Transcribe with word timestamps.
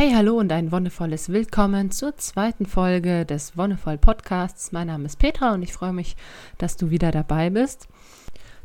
Hey, 0.00 0.12
hallo 0.14 0.38
und 0.38 0.50
ein 0.50 0.72
wundervolles 0.72 1.28
Willkommen 1.28 1.90
zur 1.90 2.16
zweiten 2.16 2.64
Folge 2.64 3.26
des 3.26 3.58
Wonnevoll 3.58 3.98
Podcasts. 3.98 4.72
Mein 4.72 4.86
Name 4.86 5.04
ist 5.04 5.18
Petra 5.18 5.52
und 5.52 5.62
ich 5.62 5.74
freue 5.74 5.92
mich, 5.92 6.16
dass 6.56 6.78
du 6.78 6.88
wieder 6.88 7.10
dabei 7.10 7.50
bist. 7.50 7.86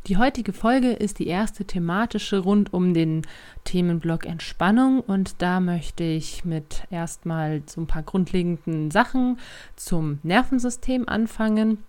Die 0.06 0.16
heutige 0.16 0.54
Folge 0.54 0.92
ist 0.92 1.18
die 1.18 1.26
erste 1.26 1.66
thematische 1.66 2.38
rund 2.38 2.72
um 2.72 2.94
den 2.94 3.20
Themenblock 3.64 4.24
Entspannung 4.24 5.00
und 5.00 5.42
da 5.42 5.60
möchte 5.60 6.04
ich 6.04 6.46
mit 6.46 6.84
erstmal 6.90 7.62
so 7.66 7.82
ein 7.82 7.86
paar 7.86 8.02
grundlegenden 8.02 8.90
Sachen 8.90 9.38
zum 9.76 10.20
Nervensystem 10.22 11.06
anfangen. 11.06 11.84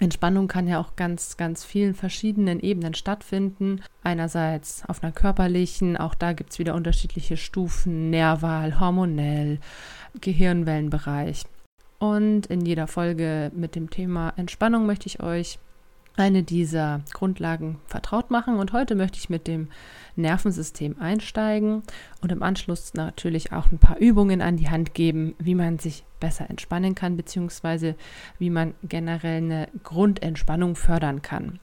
Entspannung 0.00 0.48
kann 0.48 0.68
ja 0.68 0.80
auch 0.80 0.96
ganz, 0.96 1.36
ganz 1.36 1.64
vielen 1.64 1.94
verschiedenen 1.94 2.60
Ebenen 2.60 2.94
stattfinden. 2.94 3.82
Einerseits 4.02 4.84
auf 4.88 5.02
einer 5.02 5.12
körperlichen, 5.12 5.96
auch 5.96 6.14
da 6.14 6.32
gibt 6.32 6.52
es 6.52 6.58
wieder 6.58 6.74
unterschiedliche 6.74 7.36
Stufen, 7.36 8.10
nerval, 8.10 8.78
hormonell, 8.78 9.58
Gehirnwellenbereich. 10.20 11.44
Und 11.98 12.46
in 12.46 12.64
jeder 12.64 12.86
Folge 12.86 13.50
mit 13.54 13.74
dem 13.74 13.90
Thema 13.90 14.32
Entspannung 14.36 14.86
möchte 14.86 15.08
ich 15.08 15.20
euch 15.20 15.58
eine 16.18 16.42
dieser 16.42 17.02
Grundlagen 17.12 17.78
vertraut 17.86 18.30
machen. 18.30 18.56
Und 18.56 18.72
heute 18.72 18.94
möchte 18.94 19.18
ich 19.18 19.30
mit 19.30 19.46
dem 19.46 19.68
Nervensystem 20.16 20.96
einsteigen 21.00 21.82
und 22.20 22.32
im 22.32 22.42
Anschluss 22.42 22.94
natürlich 22.94 23.52
auch 23.52 23.70
ein 23.70 23.78
paar 23.78 23.98
Übungen 23.98 24.42
an 24.42 24.56
die 24.56 24.68
Hand 24.68 24.94
geben, 24.94 25.34
wie 25.38 25.54
man 25.54 25.78
sich 25.78 26.04
besser 26.20 26.50
entspannen 26.50 26.94
kann, 26.94 27.16
beziehungsweise 27.16 27.94
wie 28.38 28.50
man 28.50 28.74
generell 28.82 29.38
eine 29.38 29.68
Grundentspannung 29.84 30.74
fördern 30.74 31.22
kann. 31.22 31.60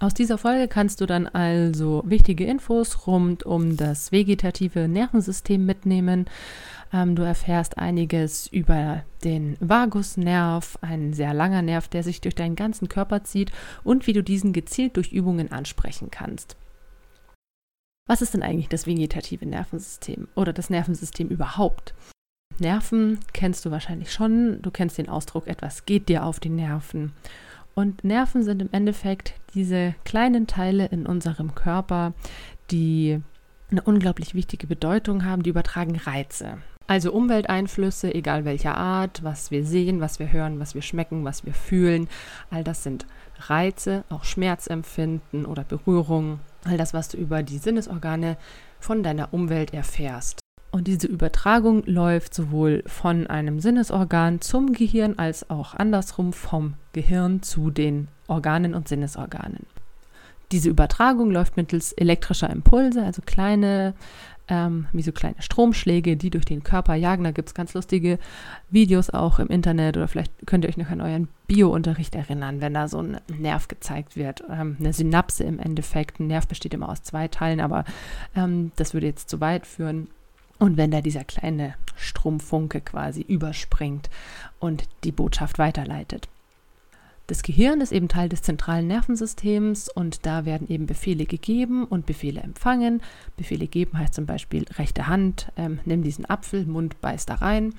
Aus 0.00 0.12
dieser 0.12 0.38
Folge 0.38 0.68
kannst 0.68 1.00
du 1.00 1.06
dann 1.06 1.26
also 1.28 2.02
wichtige 2.04 2.44
Infos 2.44 3.06
rund 3.06 3.46
um 3.46 3.76
das 3.76 4.10
vegetative 4.10 4.88
Nervensystem 4.88 5.64
mitnehmen. 5.64 6.26
Ähm, 6.94 7.16
du 7.16 7.22
erfährst 7.22 7.76
einiges 7.76 8.46
über 8.46 9.02
den 9.24 9.56
Vagusnerv, 9.58 10.78
ein 10.80 11.12
sehr 11.12 11.34
langer 11.34 11.60
Nerv, 11.60 11.88
der 11.88 12.04
sich 12.04 12.20
durch 12.20 12.36
deinen 12.36 12.54
ganzen 12.54 12.88
Körper 12.88 13.24
zieht 13.24 13.50
und 13.82 14.06
wie 14.06 14.12
du 14.12 14.22
diesen 14.22 14.52
gezielt 14.52 14.96
durch 14.96 15.12
Übungen 15.12 15.50
ansprechen 15.50 16.12
kannst. 16.12 16.56
Was 18.06 18.22
ist 18.22 18.34
denn 18.34 18.44
eigentlich 18.44 18.68
das 18.68 18.86
vegetative 18.86 19.44
Nervensystem 19.44 20.28
oder 20.36 20.52
das 20.52 20.70
Nervensystem 20.70 21.28
überhaupt? 21.28 21.94
Nerven 22.60 23.18
kennst 23.32 23.64
du 23.64 23.72
wahrscheinlich 23.72 24.12
schon. 24.12 24.62
Du 24.62 24.70
kennst 24.70 24.96
den 24.96 25.08
Ausdruck, 25.08 25.48
etwas 25.48 25.86
geht 25.86 26.08
dir 26.08 26.24
auf 26.24 26.38
die 26.38 26.50
Nerven. 26.50 27.12
Und 27.74 28.04
Nerven 28.04 28.44
sind 28.44 28.62
im 28.62 28.68
Endeffekt 28.70 29.34
diese 29.54 29.96
kleinen 30.04 30.46
Teile 30.46 30.86
in 30.86 31.06
unserem 31.06 31.56
Körper, 31.56 32.12
die 32.70 33.20
eine 33.72 33.82
unglaublich 33.82 34.34
wichtige 34.34 34.68
Bedeutung 34.68 35.24
haben, 35.24 35.42
die 35.42 35.50
übertragen 35.50 35.96
Reize. 35.96 36.58
Also 36.86 37.12
Umwelteinflüsse, 37.12 38.14
egal 38.14 38.44
welcher 38.44 38.76
Art, 38.76 39.24
was 39.24 39.50
wir 39.50 39.64
sehen, 39.64 40.00
was 40.00 40.18
wir 40.18 40.30
hören, 40.30 40.60
was 40.60 40.74
wir 40.74 40.82
schmecken, 40.82 41.24
was 41.24 41.46
wir 41.46 41.54
fühlen, 41.54 42.08
all 42.50 42.62
das 42.62 42.82
sind 42.82 43.06
Reize, 43.38 44.04
auch 44.10 44.24
Schmerzempfinden 44.24 45.46
oder 45.46 45.64
Berührung, 45.64 46.40
all 46.64 46.76
das, 46.76 46.92
was 46.92 47.08
du 47.08 47.16
über 47.16 47.42
die 47.42 47.58
Sinnesorgane 47.58 48.36
von 48.80 49.02
deiner 49.02 49.32
Umwelt 49.32 49.72
erfährst. 49.72 50.40
Und 50.72 50.88
diese 50.88 51.06
Übertragung 51.06 51.84
läuft 51.86 52.34
sowohl 52.34 52.82
von 52.86 53.28
einem 53.28 53.60
Sinnesorgan 53.60 54.40
zum 54.40 54.72
Gehirn 54.72 55.18
als 55.18 55.48
auch 55.48 55.74
andersrum 55.74 56.32
vom 56.32 56.74
Gehirn 56.92 57.42
zu 57.42 57.70
den 57.70 58.08
Organen 58.26 58.74
und 58.74 58.88
Sinnesorganen. 58.88 59.66
Diese 60.52 60.68
Übertragung 60.68 61.30
läuft 61.30 61.56
mittels 61.56 61.92
elektrischer 61.92 62.50
Impulse, 62.50 63.04
also 63.04 63.22
kleine, 63.24 63.94
ähm, 64.48 64.86
wie 64.92 65.02
so 65.02 65.12
kleine 65.12 65.40
Stromschläge, 65.40 66.16
die 66.16 66.30
durch 66.30 66.44
den 66.44 66.62
Körper 66.62 66.94
jagen. 66.94 67.24
Da 67.24 67.30
gibt 67.30 67.48
es 67.48 67.54
ganz 67.54 67.74
lustige 67.74 68.18
Videos 68.70 69.10
auch 69.10 69.38
im 69.38 69.48
Internet 69.48 69.96
oder 69.96 70.08
vielleicht 70.08 70.32
könnt 70.46 70.64
ihr 70.64 70.68
euch 70.68 70.76
noch 70.76 70.90
an 70.90 71.00
euren 71.00 71.28
Biounterricht 71.46 72.14
erinnern, 72.14 72.60
wenn 72.60 72.74
da 72.74 72.88
so 72.88 72.98
ein 72.98 73.20
Nerv 73.28 73.68
gezeigt 73.68 74.16
wird. 74.16 74.44
Ähm, 74.50 74.76
eine 74.78 74.92
Synapse 74.92 75.44
im 75.44 75.58
Endeffekt. 75.58 76.20
Ein 76.20 76.26
Nerv 76.26 76.46
besteht 76.46 76.74
immer 76.74 76.88
aus 76.88 77.02
zwei 77.02 77.28
Teilen, 77.28 77.60
aber 77.60 77.84
ähm, 78.36 78.72
das 78.76 78.94
würde 78.94 79.06
jetzt 79.06 79.30
zu 79.30 79.40
weit 79.40 79.66
führen. 79.66 80.08
Und 80.58 80.76
wenn 80.76 80.90
da 80.90 81.00
dieser 81.00 81.24
kleine 81.24 81.74
Stromfunke 81.96 82.80
quasi 82.80 83.22
überspringt 83.22 84.08
und 84.60 84.84
die 85.04 85.12
Botschaft 85.12 85.58
weiterleitet. 85.58 86.28
Das 87.26 87.42
Gehirn 87.42 87.80
ist 87.80 87.92
eben 87.92 88.08
Teil 88.08 88.28
des 88.28 88.42
zentralen 88.42 88.86
Nervensystems 88.86 89.88
und 89.88 90.26
da 90.26 90.44
werden 90.44 90.68
eben 90.68 90.84
Befehle 90.84 91.24
gegeben 91.24 91.84
und 91.86 92.04
Befehle 92.04 92.42
empfangen. 92.42 93.00
Befehle 93.38 93.66
geben 93.66 93.98
heißt 93.98 94.12
zum 94.12 94.26
Beispiel 94.26 94.66
rechte 94.74 95.06
Hand, 95.06 95.50
ähm, 95.56 95.80
nimm 95.86 96.02
diesen 96.02 96.28
Apfel, 96.28 96.66
Mund 96.66 97.00
beißt 97.00 97.30
da 97.30 97.36
rein. 97.36 97.74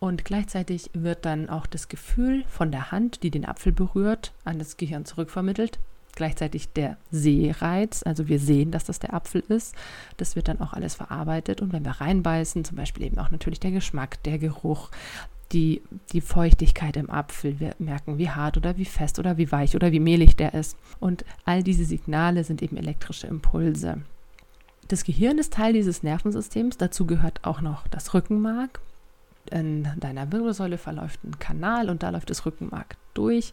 Und 0.00 0.24
gleichzeitig 0.24 0.90
wird 0.92 1.24
dann 1.24 1.48
auch 1.48 1.66
das 1.66 1.86
Gefühl 1.88 2.44
von 2.48 2.72
der 2.72 2.90
Hand, 2.90 3.22
die 3.22 3.30
den 3.30 3.44
Apfel 3.44 3.72
berührt, 3.72 4.32
an 4.44 4.58
das 4.58 4.76
Gehirn 4.76 5.04
zurückvermittelt 5.04 5.78
gleichzeitig 6.14 6.72
der 6.72 6.96
Sehreiz, 7.10 8.02
also 8.04 8.28
wir 8.28 8.38
sehen, 8.38 8.70
dass 8.70 8.84
das 8.84 8.98
der 8.98 9.14
Apfel 9.14 9.42
ist. 9.48 9.74
Das 10.16 10.36
wird 10.36 10.48
dann 10.48 10.60
auch 10.60 10.72
alles 10.72 10.94
verarbeitet 10.94 11.60
und 11.60 11.72
wenn 11.72 11.84
wir 11.84 11.92
reinbeißen, 11.92 12.64
zum 12.64 12.76
Beispiel 12.76 13.04
eben 13.04 13.18
auch 13.18 13.30
natürlich 13.30 13.60
der 13.60 13.72
Geschmack, 13.72 14.22
der 14.22 14.38
Geruch, 14.38 14.90
die, 15.52 15.82
die 16.12 16.20
Feuchtigkeit 16.20 16.96
im 16.96 17.10
Apfel, 17.10 17.60
wir 17.60 17.74
merken, 17.78 18.18
wie 18.18 18.30
hart 18.30 18.56
oder 18.56 18.76
wie 18.76 18.84
fest 18.84 19.18
oder 19.18 19.36
wie 19.36 19.50
weich 19.52 19.74
oder 19.74 19.92
wie 19.92 20.00
mehlig 20.00 20.36
der 20.36 20.54
ist. 20.54 20.76
Und 21.00 21.24
all 21.44 21.62
diese 21.62 21.84
Signale 21.84 22.44
sind 22.44 22.62
eben 22.62 22.76
elektrische 22.76 23.26
Impulse. 23.26 24.02
Das 24.88 25.04
Gehirn 25.04 25.38
ist 25.38 25.54
Teil 25.54 25.72
dieses 25.72 26.02
Nervensystems, 26.02 26.76
dazu 26.76 27.06
gehört 27.06 27.40
auch 27.44 27.60
noch 27.60 27.88
das 27.88 28.12
Rückenmark 28.14 28.80
in 29.50 29.88
deiner 29.98 30.32
Wirbelsäule 30.32 30.78
verläuft 30.78 31.22
ein 31.24 31.38
Kanal 31.38 31.90
und 31.90 32.02
da 32.02 32.10
läuft 32.10 32.30
das 32.30 32.46
Rückenmark 32.46 32.96
durch. 33.14 33.52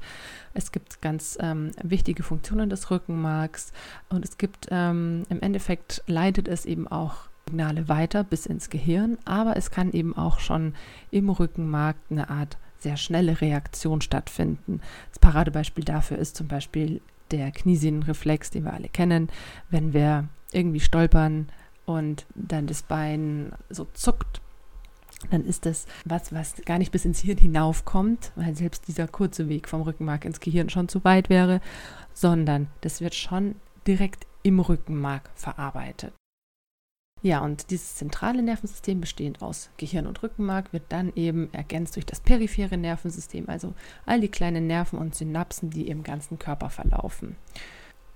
Es 0.53 0.72
gibt 0.72 1.02
ganz 1.02 1.38
ähm, 1.41 1.72
wichtige 1.81 2.23
Funktionen 2.23 2.69
des 2.69 2.91
Rückenmarks 2.91 3.73
und 4.09 4.25
es 4.25 4.38
gibt 4.38 4.68
ähm, 4.72 5.23
im 5.29 5.41
Endeffekt 5.41 6.03
leitet 6.08 6.47
es 6.47 6.66
eben 6.66 6.88
auch 6.88 7.29
Signale 7.47 7.90
weiter 7.90 8.24
bis 8.24 8.46
ins 8.46 8.69
Gehirn, 8.69 9.18
aber 9.25 9.57
es 9.57 9.72
kann 9.72 9.91
eben 9.91 10.16
auch 10.16 10.40
schon 10.40 10.74
im 11.12 11.29
Rückenmark 11.29 11.97
eine 12.09 12.29
Art 12.29 12.57
sehr 12.79 12.97
schnelle 12.97 13.41
Reaktion 13.41 14.02
stattfinden. 14.02 14.81
Das 15.09 15.19
Paradebeispiel 15.19 15.84
dafür 15.84 16.18
ist 16.18 16.35
zum 16.35 16.47
Beispiel 16.47 17.02
der 17.31 17.52
Kniesehnenreflex, 17.52 18.52
den 18.52 18.66
wir 18.66 18.74
alle 18.74 18.90
kennen, 18.90 19.29
wenn 19.69 19.94
wir 19.94 20.28
irgendwie 20.52 20.79
stolpern 20.79 21.50
und 21.85 22.25
dann 22.35 22.68
das 22.68 22.84
Bein 22.84 23.53
so 23.69 23.88
zuckt 23.94 24.41
dann 25.29 25.46
ist 25.46 25.68
das 25.68 25.85
was, 26.03 26.34
was 26.34 26.56
gar 26.66 26.79
nicht 26.79 26.91
bis 26.91 27.06
ins 27.06 27.19
Hirn 27.19 27.38
hinaufkommt, 27.38 28.31
weil 28.35 28.56
selbst 28.56 28.88
dieser 28.88 29.08
kurze 29.08 29.50
Weg 29.50 29.69
vom 29.69 29.81
Rückenmark 29.81 30.25
ins 30.25 30.40
Gehirn 30.40 30.69
schon 30.69 30.90
zu 30.90 31.03
weit 31.03 31.29
wäre, 31.29 31.62
sondern 32.13 32.68
das 32.81 33.02
wird 33.02 33.13
schon 33.13 33.56
direkt 33.85 34.25
im 34.41 34.59
Rückenmark 34.59 35.29
verarbeitet. 35.35 36.13
Ja, 37.23 37.39
und 37.41 37.69
dieses 37.69 37.95
zentrale 37.95 38.41
Nervensystem, 38.41 38.99
bestehend 38.99 39.43
aus 39.43 39.69
Gehirn 39.77 40.07
und 40.07 40.23
Rückenmark, 40.23 40.73
wird 40.73 40.83
dann 40.89 41.13
eben 41.15 41.53
ergänzt 41.53 41.95
durch 41.95 42.05
das 42.05 42.19
periphere 42.19 42.77
Nervensystem, 42.77 43.47
also 43.47 43.75
all 44.07 44.19
die 44.19 44.29
kleinen 44.29 44.65
Nerven 44.65 44.97
und 44.97 45.13
Synapsen, 45.13 45.69
die 45.69 45.87
im 45.87 46.03
ganzen 46.03 46.39
Körper 46.39 46.71
verlaufen. 46.71 47.35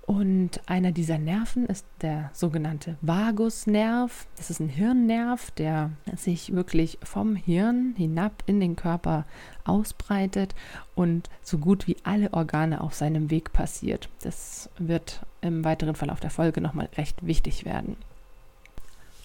Und 0.06 0.60
einer 0.66 0.92
dieser 0.92 1.18
Nerven 1.18 1.66
ist 1.66 1.84
der 2.00 2.30
sogenannte 2.32 2.96
Vagusnerv. 3.00 4.28
Das 4.36 4.50
ist 4.50 4.60
ein 4.60 4.68
Hirnnerv, 4.68 5.50
der 5.52 5.90
sich 6.14 6.54
wirklich 6.54 6.98
vom 7.02 7.34
Hirn 7.34 7.94
hinab 7.96 8.44
in 8.46 8.60
den 8.60 8.76
Körper 8.76 9.24
ausbreitet 9.64 10.54
und 10.94 11.28
so 11.42 11.58
gut 11.58 11.88
wie 11.88 11.96
alle 12.04 12.32
Organe 12.32 12.80
auf 12.80 12.94
seinem 12.94 13.30
Weg 13.30 13.52
passiert. 13.52 14.08
Das 14.22 14.70
wird 14.78 15.26
im 15.40 15.64
weiteren 15.64 15.96
Verlauf 15.96 16.20
der 16.20 16.30
Folge 16.30 16.60
nochmal 16.60 16.88
recht 16.96 17.26
wichtig 17.26 17.64
werden. 17.64 17.96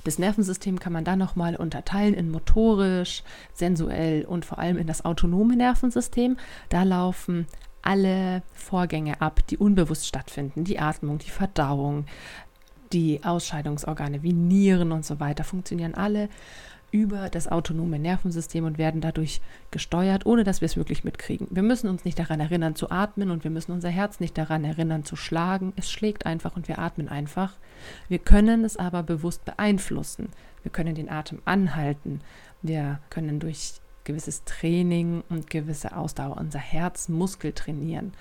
Das 0.03 0.19
Nervensystem 0.19 0.79
kann 0.79 0.93
man 0.93 1.03
dann 1.03 1.19
nochmal 1.19 1.55
unterteilen 1.55 2.13
in 2.13 2.31
motorisch, 2.31 3.23
sensuell 3.53 4.25
und 4.25 4.45
vor 4.45 4.59
allem 4.59 4.77
in 4.77 4.87
das 4.87 5.05
autonome 5.05 5.55
Nervensystem. 5.55 6.37
Da 6.69 6.83
laufen 6.83 7.47
alle 7.81 8.43
Vorgänge 8.53 9.21
ab, 9.21 9.41
die 9.49 9.57
unbewusst 9.57 10.07
stattfinden. 10.07 10.63
Die 10.63 10.79
Atmung, 10.79 11.17
die 11.17 11.29
Verdauung, 11.29 12.05
die 12.93 13.23
Ausscheidungsorgane 13.23 14.23
wie 14.23 14.33
Nieren 14.33 14.91
und 14.91 15.05
so 15.05 15.19
weiter 15.19 15.43
funktionieren 15.43 15.95
alle 15.95 16.29
über 16.91 17.29
das 17.29 17.47
autonome 17.47 17.99
Nervensystem 17.99 18.65
und 18.65 18.77
werden 18.77 19.01
dadurch 19.01 19.41
gesteuert, 19.71 20.25
ohne 20.25 20.43
dass 20.43 20.61
wir 20.61 20.65
es 20.65 20.77
wirklich 20.77 21.03
mitkriegen. 21.03 21.47
Wir 21.49 21.63
müssen 21.63 21.89
uns 21.89 22.03
nicht 22.03 22.19
daran 22.19 22.39
erinnern 22.39 22.75
zu 22.75 22.91
atmen 22.91 23.31
und 23.31 23.43
wir 23.43 23.51
müssen 23.51 23.71
unser 23.71 23.89
Herz 23.89 24.19
nicht 24.19 24.37
daran 24.37 24.63
erinnern 24.65 25.05
zu 25.05 25.15
schlagen. 25.15 25.73
Es 25.77 25.89
schlägt 25.89 26.25
einfach 26.25 26.55
und 26.55 26.67
wir 26.67 26.79
atmen 26.79 27.07
einfach. 27.07 27.53
Wir 28.09 28.19
können 28.19 28.65
es 28.65 28.77
aber 28.77 29.03
bewusst 29.03 29.45
beeinflussen. 29.45 30.29
Wir 30.63 30.71
können 30.71 30.95
den 30.95 31.09
Atem 31.09 31.41
anhalten. 31.45 32.19
Wir 32.61 32.99
können 33.09 33.39
durch 33.39 33.73
gewisses 34.03 34.43
Training 34.43 35.23
und 35.29 35.49
gewisse 35.49 35.95
Ausdauer, 35.95 36.37
unser 36.37 36.59
Herzmuskel 36.59 37.53
trainieren. 37.53 38.13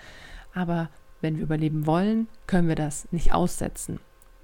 Aber 0.54 0.90
wenn 1.20 1.36
wir 1.36 1.42
überleben 1.42 1.86
wollen, 1.86 2.28
können 2.46 2.68
wir 2.68 2.76
das 2.76 3.08
nicht 3.10 3.32
aussetzen. 3.32 3.98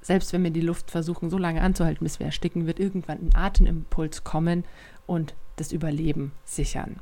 Selbst 0.07 0.33
wenn 0.33 0.45
wir 0.45 0.53
die 0.53 0.61
Luft 0.61 0.93
versuchen, 0.93 1.31
so 1.31 1.37
lange 1.37 1.61
anzuhalten, 1.61 2.05
bis 2.05 2.21
wir 2.21 2.27
ersticken, 2.27 2.69
wird 2.69 2.79
irgendwann 2.79 3.19
ein 3.19 3.35
Atemimpuls 3.35 4.23
kommen 4.23 4.65
und 5.05 5.35
das 5.57 5.73
Überleben 5.73 6.31
sichern. 6.45 7.01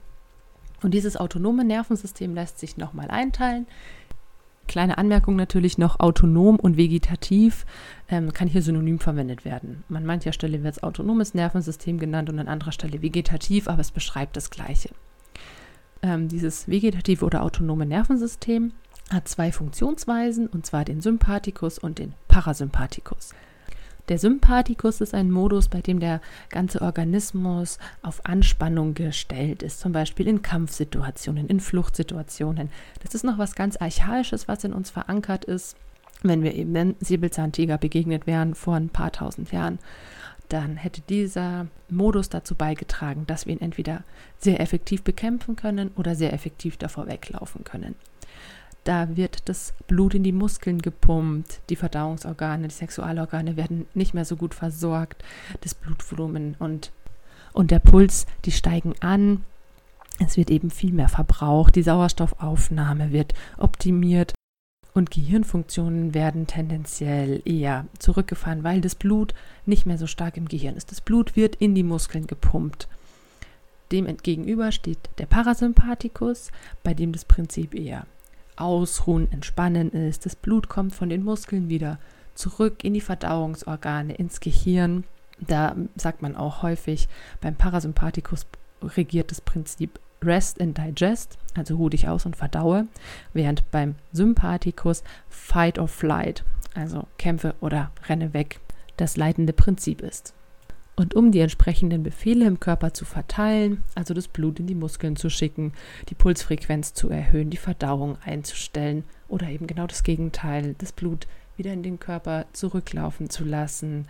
Und 0.83 0.93
dieses 0.95 1.19
autonome 1.19 1.65
Nervensystem 1.67 2.35
lässt 2.35 2.59
sich 2.59 2.79
nochmal 2.79 3.11
einteilen. 3.11 3.67
Kleine 4.69 4.97
Anmerkung 4.97 5.37
natürlich 5.37 5.77
noch, 5.77 6.01
autonom 6.01 6.57
und 6.57 6.79
vegetativ 6.79 7.67
ähm, 8.09 8.33
kann 8.33 8.49
hier 8.49 8.63
synonym 8.63 8.99
verwendet 8.99 9.45
werden. 9.45 9.85
An 9.93 10.07
mancher 10.07 10.33
Stelle 10.33 10.63
wird 10.63 10.77
es 10.77 10.83
autonomes 10.83 11.35
Nervensystem 11.35 11.99
genannt 11.99 12.31
und 12.31 12.39
an 12.39 12.49
anderer 12.49 12.73
Stelle 12.73 13.03
vegetativ, 13.03 13.69
aber 13.69 13.81
es 13.81 13.91
beschreibt 13.91 14.35
das 14.35 14.49
Gleiche. 14.49 14.89
Ähm, 16.01 16.29
dieses 16.29 16.69
vegetative 16.69 17.23
oder 17.23 17.43
autonome 17.43 17.85
Nervensystem 17.85 18.73
hat 19.15 19.29
zwei 19.29 19.53
Funktionsweisen, 19.53 20.47
und 20.47 20.67
zwar 20.67 20.85
den 20.85 21.01
Sympathikus 21.01 21.79
und 21.79 21.99
den 21.99 22.15
Parasympathikus. 22.29 23.31
Der 24.11 24.19
Sympathikus 24.19 25.01
ist 25.01 25.15
ein 25.15 25.31
Modus, 25.31 25.69
bei 25.69 25.81
dem 25.81 25.99
der 25.99 26.21
ganze 26.51 26.83
Organismus 26.83 27.79
auf 28.03 28.27
Anspannung 28.27 28.93
gestellt 28.93 29.63
ist, 29.63 29.81
zum 29.81 29.93
Beispiel 29.93 30.29
in 30.29 30.43
Kampfsituationen, 30.43 31.47
in 31.47 31.59
Fluchtsituationen. 31.59 32.71
Das 33.03 33.15
ist 33.15 33.25
noch 33.25 33.39
was 33.39 33.55
ganz 33.55 33.77
Archaisches, 33.79 34.47
was 34.47 34.65
in 34.65 34.75
uns 34.75 34.91
verankert 34.91 35.47
ist. 35.47 35.77
Wenn 36.23 36.43
wir 36.43 36.55
eben 36.55 36.75
den 36.75 36.97
Säbelzahntiger 37.01 37.79
begegnet 37.79 38.27
wären 38.27 38.55
vor 38.55 38.75
ein 38.75 38.91
paar 38.91 39.11
tausend 39.11 39.53
Jahren, 39.53 39.79
dann 40.51 40.77
hätte 40.77 41.01
dieser 41.01 41.67
Modus 41.89 42.29
dazu 42.29 42.55
beigetragen, 42.55 43.27
dass 43.27 43.47
wir 43.47 43.55
ihn 43.55 43.63
entweder 43.63 44.05
sehr 44.39 44.61
effektiv 44.61 45.03
bekämpfen 45.03 45.57
können 45.57 45.91
oder 45.97 46.15
sehr 46.15 46.35
effektiv 46.35 46.77
davor 46.77 47.07
weglaufen 47.07 47.65
können. 47.65 47.95
Da 48.85 49.17
wird 49.17 49.49
das 49.49 49.73
Blut 49.87 50.15
in 50.15 50.23
die 50.23 50.33
Muskeln 50.33 50.83
gepumpt, 50.83 51.61
die 51.71 51.77
Verdauungsorgane, 51.77 52.69
die 52.69 52.75
Sexualorgane 52.75 53.57
werden 53.57 53.87
nicht 53.95 54.13
mehr 54.13 54.27
so 54.27 54.37
gut 54.37 54.55
versorgt, 54.55 55.25
das 55.63 55.75
Blutvolumen 55.75 56.55
und, 56.59 56.93
und 57.55 57.71
der 57.71 57.79
Puls, 57.79 58.27
die 58.45 58.53
steigen 58.53 58.95
an. 59.01 59.43
Es 60.19 60.37
wird 60.37 60.51
eben 60.51 60.71
viel 60.71 60.93
mehr 60.93 61.09
verbraucht, 61.09 61.77
die 61.77 61.83
Sauerstoffaufnahme 61.83 63.11
wird 63.11 63.33
optimiert 63.57 64.35
und 64.93 65.11
Gehirnfunktionen 65.11 66.13
werden 66.13 66.47
tendenziell 66.47 67.41
eher 67.47 67.87
zurückgefahren, 67.99 68.65
weil 68.65 68.83
das 68.83 68.95
Blut 68.95 69.35
nicht 69.65 69.87
mehr 69.87 69.99
so 69.99 70.07
stark 70.07 70.37
im 70.37 70.47
Gehirn 70.47 70.77
ist. 70.77 70.91
Das 70.91 71.01
Blut 71.01 71.37
wird 71.37 71.57
in 71.57 71.75
die 71.75 71.83
Muskeln 71.83 72.27
gepumpt. 72.27 72.87
Dem 73.93 74.07
entgegenüber 74.07 74.73
steht 74.73 74.99
der 75.19 75.27
Parasympathikus, 75.27 76.53
bei 76.83 76.95
dem 76.95 77.13
das 77.13 77.25
Prinzip 77.25 77.75
eher 77.75 78.07
Ausruhen, 78.57 79.31
Entspannen 79.33 79.91
ist. 79.91 80.27
Das 80.27 80.37
Blut 80.37 80.69
kommt 80.69 80.95
von 80.95 81.09
den 81.09 81.25
Muskeln 81.25 81.69
wieder 81.69 81.99
zurück 82.35 82.85
in 82.85 82.95
die 82.95 83.01
Verdauungsorgane, 83.01 84.15
ins 84.15 84.41
Gehirn. 84.41 85.05
Da 85.41 85.75
sagt 85.97 86.23
man 86.23 86.37
auch 86.37 86.63
häufig, 86.63 87.09
beim 87.41 87.55
Parasympathikus 87.55 88.47
regiert 88.83 89.31
das 89.31 89.41
Prinzip 89.41 89.99
Rest 90.23 90.61
and 90.61 90.79
Digest, 90.79 91.39
also 91.55 91.77
ruh 91.77 91.89
dich 91.89 92.09
aus 92.09 92.27
und 92.27 92.37
verdaue, 92.37 92.87
während 93.33 93.71
beim 93.71 93.95
Sympathikus 94.13 95.03
Fight 95.29 95.79
or 95.79 95.89
Flight, 95.89 96.45
also 96.75 97.07
kämpfe 97.19 97.55
oder 97.61 97.91
renne 98.09 98.33
weg, 98.33 98.61
das 98.97 99.17
leitende 99.17 99.53
Prinzip 99.53 100.01
ist. 100.01 100.35
Und 100.97 101.15
um 101.15 101.33
die 101.33 101.41
entsprechenden 101.41 102.05
Befehle 102.05 102.47
im 102.47 102.61
Körper 102.61 102.95
zu 102.95 103.05
verteilen, 103.05 103.83
also 103.95 104.15
das 104.15 104.29
Blut 104.29 104.61
in 104.61 104.67
die 104.67 104.77
Muskeln 104.77 105.17
zu 105.17 105.29
schicken, 105.29 105.73
die 106.09 106.15
Pulsfrequenz 106.15 106.95
zu 106.95 107.11
erhöhen, 107.11 107.51
die 107.51 107.57
Verdauung 107.57 108.17
einzustellen 108.25 109.03
oder 109.29 109.49
eben 109.49 109.67
genau 109.67 109.89
das 109.89 110.05
Gegenteil, 110.05 110.77
das 110.79 110.93
Blut 110.93 111.27
wieder 111.57 111.73
in 111.73 111.83
den 111.83 111.99
Körper 111.99 112.47
zurücklaufen 112.53 113.29
zu 113.29 113.45
lassen. 113.45 114.07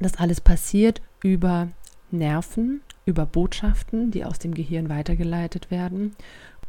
Das 0.00 0.16
alles 0.16 0.40
passiert 0.40 1.00
über 1.22 1.68
Nerven, 2.10 2.82
über 3.06 3.24
Botschaften, 3.24 4.10
die 4.10 4.24
aus 4.24 4.38
dem 4.38 4.52
Gehirn 4.52 4.90
weitergeleitet 4.90 5.70
werden 5.70 6.14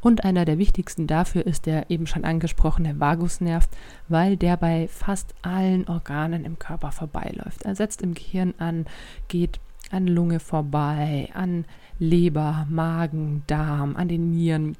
und 0.03 0.25
einer 0.25 0.43
der 0.43 0.57
wichtigsten 0.57 1.07
dafür 1.07 1.45
ist 1.47 1.65
der 1.65 1.89
eben 1.89 2.07
schon 2.07 2.25
angesprochene 2.25 2.99
Vagusnerv, 2.99 3.69
weil 4.09 4.35
der 4.35 4.57
bei 4.57 4.89
fast 4.89 5.33
allen 5.41 5.87
Organen 5.87 6.43
im 6.43 6.59
Körper 6.59 6.91
vorbeiläuft. 6.91 7.63
Er 7.63 7.75
setzt 7.75 8.01
im 8.01 8.13
Gehirn 8.13 8.53
an, 8.57 8.85
geht 9.29 9.61
an 9.91 10.05
Lunge 10.05 10.41
vorbei, 10.41 11.29
an 11.33 11.63
Leber, 11.99 12.67
Magen, 12.69 13.43
Darm, 13.47 13.95
an 13.95 14.09
den 14.09 14.31
Nieren. 14.31 14.75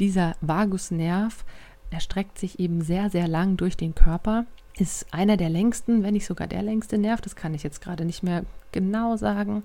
Dieser 0.00 0.34
Vagusnerv 0.40 1.44
erstreckt 1.90 2.36
sich 2.36 2.58
eben 2.58 2.82
sehr, 2.82 3.10
sehr 3.10 3.28
lang 3.28 3.56
durch 3.56 3.76
den 3.76 3.94
Körper, 3.94 4.44
ist 4.76 5.06
einer 5.14 5.36
der 5.36 5.50
längsten, 5.50 6.02
wenn 6.02 6.14
nicht 6.14 6.26
sogar 6.26 6.48
der 6.48 6.62
längste 6.62 6.98
Nerv, 6.98 7.20
das 7.20 7.36
kann 7.36 7.54
ich 7.54 7.62
jetzt 7.62 7.80
gerade 7.80 8.04
nicht 8.04 8.24
mehr 8.24 8.44
genau 8.76 9.16
sagen, 9.16 9.62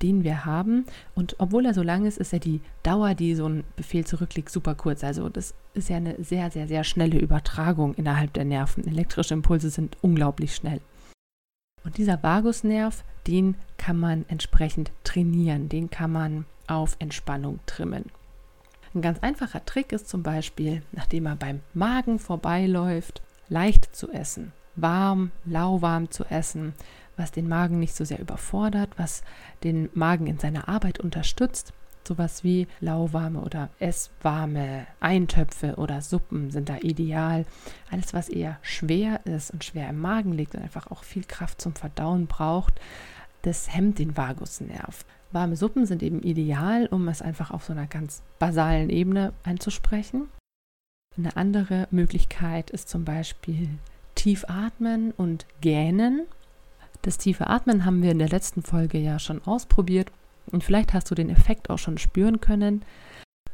den 0.00 0.22
wir 0.22 0.44
haben. 0.44 0.86
Und 1.14 1.36
obwohl 1.38 1.66
er 1.66 1.74
so 1.74 1.82
lang 1.82 2.06
ist, 2.06 2.18
ist 2.18 2.32
ja 2.32 2.38
die 2.38 2.60
Dauer, 2.82 3.14
die 3.14 3.34
so 3.34 3.48
ein 3.48 3.64
Befehl 3.76 4.06
zurückliegt, 4.06 4.50
super 4.50 4.74
kurz. 4.74 5.02
Also 5.02 5.28
das 5.28 5.54
ist 5.74 5.88
ja 5.88 5.96
eine 5.96 6.22
sehr, 6.22 6.50
sehr, 6.50 6.68
sehr 6.68 6.84
schnelle 6.84 7.18
Übertragung 7.18 7.94
innerhalb 7.94 8.32
der 8.32 8.44
Nerven. 8.44 8.86
Elektrische 8.86 9.34
Impulse 9.34 9.70
sind 9.70 9.96
unglaublich 10.02 10.54
schnell. 10.54 10.80
Und 11.84 11.98
dieser 11.98 12.22
Vagusnerv, 12.22 13.04
den 13.26 13.56
kann 13.76 13.98
man 13.98 14.24
entsprechend 14.28 14.92
trainieren, 15.02 15.68
den 15.68 15.90
kann 15.90 16.12
man 16.12 16.46
auf 16.66 16.96
Entspannung 16.98 17.60
trimmen. 17.66 18.06
Ein 18.94 19.02
ganz 19.02 19.18
einfacher 19.18 19.64
Trick 19.64 19.92
ist 19.92 20.08
zum 20.08 20.22
Beispiel, 20.22 20.82
nachdem 20.92 21.26
er 21.26 21.36
beim 21.36 21.60
Magen 21.74 22.18
vorbeiläuft, 22.18 23.22
leicht 23.48 23.94
zu 23.94 24.10
essen, 24.10 24.52
warm, 24.76 25.32
lauwarm 25.44 26.10
zu 26.10 26.24
essen, 26.24 26.74
was 27.16 27.32
den 27.32 27.48
Magen 27.48 27.78
nicht 27.78 27.94
so 27.94 28.04
sehr 28.04 28.18
überfordert, 28.18 28.90
was 28.96 29.22
den 29.62 29.88
Magen 29.94 30.26
in 30.26 30.38
seiner 30.38 30.68
Arbeit 30.68 31.00
unterstützt. 31.00 31.72
Sowas 32.06 32.44
wie 32.44 32.66
lauwarme 32.80 33.40
oder 33.40 33.70
esswarme 33.78 34.86
Eintöpfe 35.00 35.76
oder 35.76 36.02
Suppen 36.02 36.50
sind 36.50 36.68
da 36.68 36.76
ideal. 36.76 37.46
Alles, 37.90 38.12
was 38.12 38.28
eher 38.28 38.58
schwer 38.60 39.24
ist 39.24 39.50
und 39.50 39.64
schwer 39.64 39.88
im 39.88 40.00
Magen 40.00 40.32
liegt 40.32 40.54
und 40.54 40.62
einfach 40.62 40.90
auch 40.90 41.02
viel 41.02 41.24
Kraft 41.24 41.62
zum 41.62 41.74
Verdauen 41.74 42.26
braucht, 42.26 42.78
das 43.42 43.74
hemmt 43.74 43.98
den 43.98 44.16
Vagusnerv. 44.16 45.04
Warme 45.32 45.56
Suppen 45.56 45.86
sind 45.86 46.02
eben 46.02 46.22
ideal, 46.22 46.86
um 46.86 47.08
es 47.08 47.20
einfach 47.20 47.50
auf 47.50 47.64
so 47.64 47.72
einer 47.72 47.86
ganz 47.86 48.22
basalen 48.38 48.90
Ebene 48.90 49.32
einzusprechen. 49.42 50.28
Eine 51.16 51.36
andere 51.36 51.88
Möglichkeit 51.90 52.70
ist 52.70 52.88
zum 52.88 53.04
Beispiel 53.04 53.68
tief 54.14 54.44
atmen 54.48 55.12
und 55.12 55.46
gähnen. 55.60 56.22
Das 57.04 57.18
tiefe 57.18 57.48
Atmen 57.48 57.84
haben 57.84 58.02
wir 58.02 58.10
in 58.10 58.18
der 58.18 58.30
letzten 58.30 58.62
Folge 58.62 58.96
ja 58.96 59.18
schon 59.18 59.42
ausprobiert 59.42 60.10
und 60.46 60.64
vielleicht 60.64 60.94
hast 60.94 61.10
du 61.10 61.14
den 61.14 61.28
Effekt 61.28 61.68
auch 61.68 61.76
schon 61.76 61.98
spüren 61.98 62.40
können. 62.40 62.82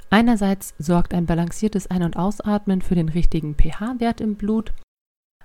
Einerseits 0.08 0.72
sorgt 0.78 1.12
ein 1.12 1.26
balanciertes 1.26 1.88
Ein- 1.90 2.04
und 2.04 2.16
Ausatmen 2.16 2.80
für 2.80 2.94
den 2.94 3.08
richtigen 3.08 3.56
pH-Wert 3.56 4.20
im 4.20 4.36
Blut. 4.36 4.72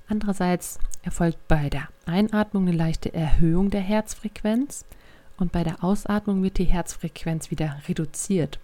Andererseits 0.07 0.77
erfolgt 1.01 1.47
bei 1.47 1.71
der 1.71 1.89
Einatmung 2.05 2.67
eine 2.67 2.77
leichte 2.77 3.12
Erhöhung 3.12 3.71
der 3.71 3.81
Herzfrequenz 3.81 4.85
und 5.38 5.51
bei 5.51 5.63
der 5.63 5.83
Ausatmung 5.83 6.43
wird 6.43 6.59
die 6.59 6.65
Herzfrequenz 6.65 7.50
wieder 7.50 7.75
reduziert. 7.88 8.59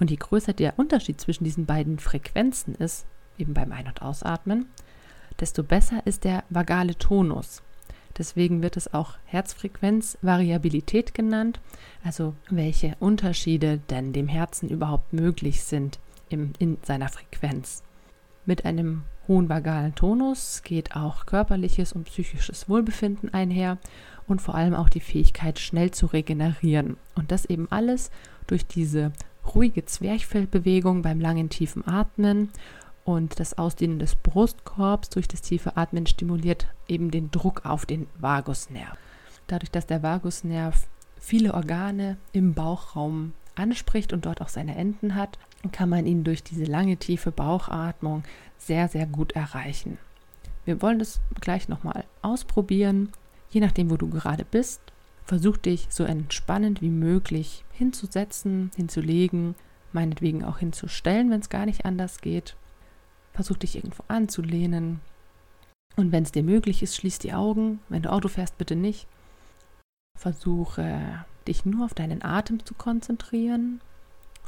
Und 0.00 0.10
je 0.10 0.16
größer 0.16 0.54
der 0.54 0.78
Unterschied 0.78 1.20
zwischen 1.20 1.44
diesen 1.44 1.66
beiden 1.66 1.98
Frequenzen 1.98 2.74
ist, 2.74 3.04
eben 3.36 3.52
beim 3.52 3.72
Ein- 3.72 3.88
und 3.88 4.00
Ausatmen, 4.00 4.70
desto 5.38 5.62
besser 5.62 6.00
ist 6.06 6.24
der 6.24 6.44
vagale 6.48 6.96
Tonus. 6.96 7.62
Deswegen 8.18 8.62
wird 8.62 8.76
es 8.76 8.92
auch 8.94 9.14
Herzfrequenzvariabilität 9.26 11.14
genannt, 11.14 11.60
also 12.02 12.34
welche 12.48 12.96
Unterschiede 12.98 13.80
denn 13.90 14.12
dem 14.12 14.28
Herzen 14.28 14.68
überhaupt 14.68 15.12
möglich 15.12 15.62
sind 15.62 15.98
im, 16.28 16.52
in 16.58 16.78
seiner 16.82 17.08
Frequenz. 17.08 17.82
Mit 18.46 18.64
einem 18.64 19.02
hohen 19.28 19.48
vagalen 19.48 19.94
Tonus 19.94 20.62
geht 20.62 20.94
auch 20.94 21.26
körperliches 21.26 21.92
und 21.92 22.04
psychisches 22.04 22.68
Wohlbefinden 22.68 23.34
einher 23.34 23.78
und 24.26 24.40
vor 24.40 24.54
allem 24.54 24.74
auch 24.74 24.88
die 24.88 25.00
Fähigkeit, 25.00 25.58
schnell 25.58 25.90
zu 25.90 26.06
regenerieren. 26.06 26.96
Und 27.14 27.32
das 27.32 27.44
eben 27.44 27.70
alles 27.70 28.10
durch 28.46 28.66
diese 28.66 29.12
ruhige 29.54 29.84
Zwerchfellbewegung 29.84 31.02
beim 31.02 31.20
langen 31.20 31.50
tiefen 31.50 31.86
Atmen 31.86 32.50
und 33.06 33.38
das 33.38 33.56
Ausdehnen 33.56 34.00
des 34.00 34.16
Brustkorbs 34.16 35.10
durch 35.10 35.28
das 35.28 35.40
tiefe 35.40 35.76
Atmen 35.76 36.06
stimuliert 36.06 36.66
eben 36.88 37.12
den 37.12 37.30
Druck 37.30 37.64
auf 37.64 37.86
den 37.86 38.08
Vagusnerv. 38.18 38.98
Dadurch, 39.46 39.70
dass 39.70 39.86
der 39.86 40.02
Vagusnerv 40.02 40.88
viele 41.20 41.54
Organe 41.54 42.16
im 42.32 42.52
Bauchraum 42.52 43.32
anspricht 43.54 44.12
und 44.12 44.26
dort 44.26 44.40
auch 44.40 44.48
seine 44.48 44.74
Enden 44.74 45.14
hat, 45.14 45.38
kann 45.70 45.88
man 45.88 46.04
ihn 46.04 46.24
durch 46.24 46.42
diese 46.42 46.64
lange 46.64 46.96
tiefe 46.96 47.30
Bauchatmung 47.30 48.24
sehr, 48.58 48.88
sehr 48.88 49.06
gut 49.06 49.32
erreichen. 49.32 49.98
Wir 50.64 50.82
wollen 50.82 50.98
das 50.98 51.20
gleich 51.40 51.68
nochmal 51.68 52.04
ausprobieren. 52.22 53.12
Je 53.50 53.60
nachdem, 53.60 53.88
wo 53.88 53.96
du 53.96 54.10
gerade 54.10 54.44
bist, 54.44 54.80
versuch 55.24 55.58
dich 55.58 55.86
so 55.90 56.02
entspannend 56.02 56.82
wie 56.82 56.90
möglich 56.90 57.64
hinzusetzen, 57.70 58.72
hinzulegen, 58.74 59.54
meinetwegen 59.92 60.44
auch 60.44 60.58
hinzustellen, 60.58 61.30
wenn 61.30 61.40
es 61.40 61.50
gar 61.50 61.66
nicht 61.66 61.84
anders 61.84 62.20
geht 62.20 62.56
Versuch 63.36 63.58
dich 63.58 63.76
irgendwo 63.76 64.02
anzulehnen. 64.08 65.00
Und 65.94 66.10
wenn 66.10 66.22
es 66.22 66.32
dir 66.32 66.42
möglich 66.42 66.82
ist, 66.82 66.96
schließ 66.96 67.18
die 67.18 67.34
Augen. 67.34 67.80
Wenn 67.90 68.00
du 68.00 68.10
Auto 68.10 68.28
fährst, 68.28 68.56
bitte 68.56 68.76
nicht. 68.76 69.06
Versuche 70.18 71.26
dich 71.46 71.66
nur 71.66 71.84
auf 71.84 71.92
deinen 71.92 72.24
Atem 72.24 72.64
zu 72.64 72.72
konzentrieren. 72.72 73.82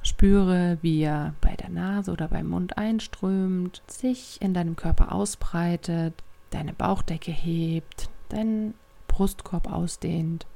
Spüre, 0.02 0.78
wie 0.80 1.02
er 1.02 1.34
bei 1.42 1.54
der 1.54 1.68
Nase 1.68 2.12
oder 2.12 2.28
beim 2.28 2.48
Mund 2.48 2.78
einströmt, 2.78 3.82
sich 3.88 4.40
in 4.40 4.54
deinem 4.54 4.74
Körper 4.74 5.12
ausbreitet, 5.12 6.14
deine 6.48 6.72
Bauchdecke 6.72 7.30
hebt, 7.30 8.08
deinen 8.30 8.72
Brustkorb 9.06 9.70
ausdehnt 9.70 10.46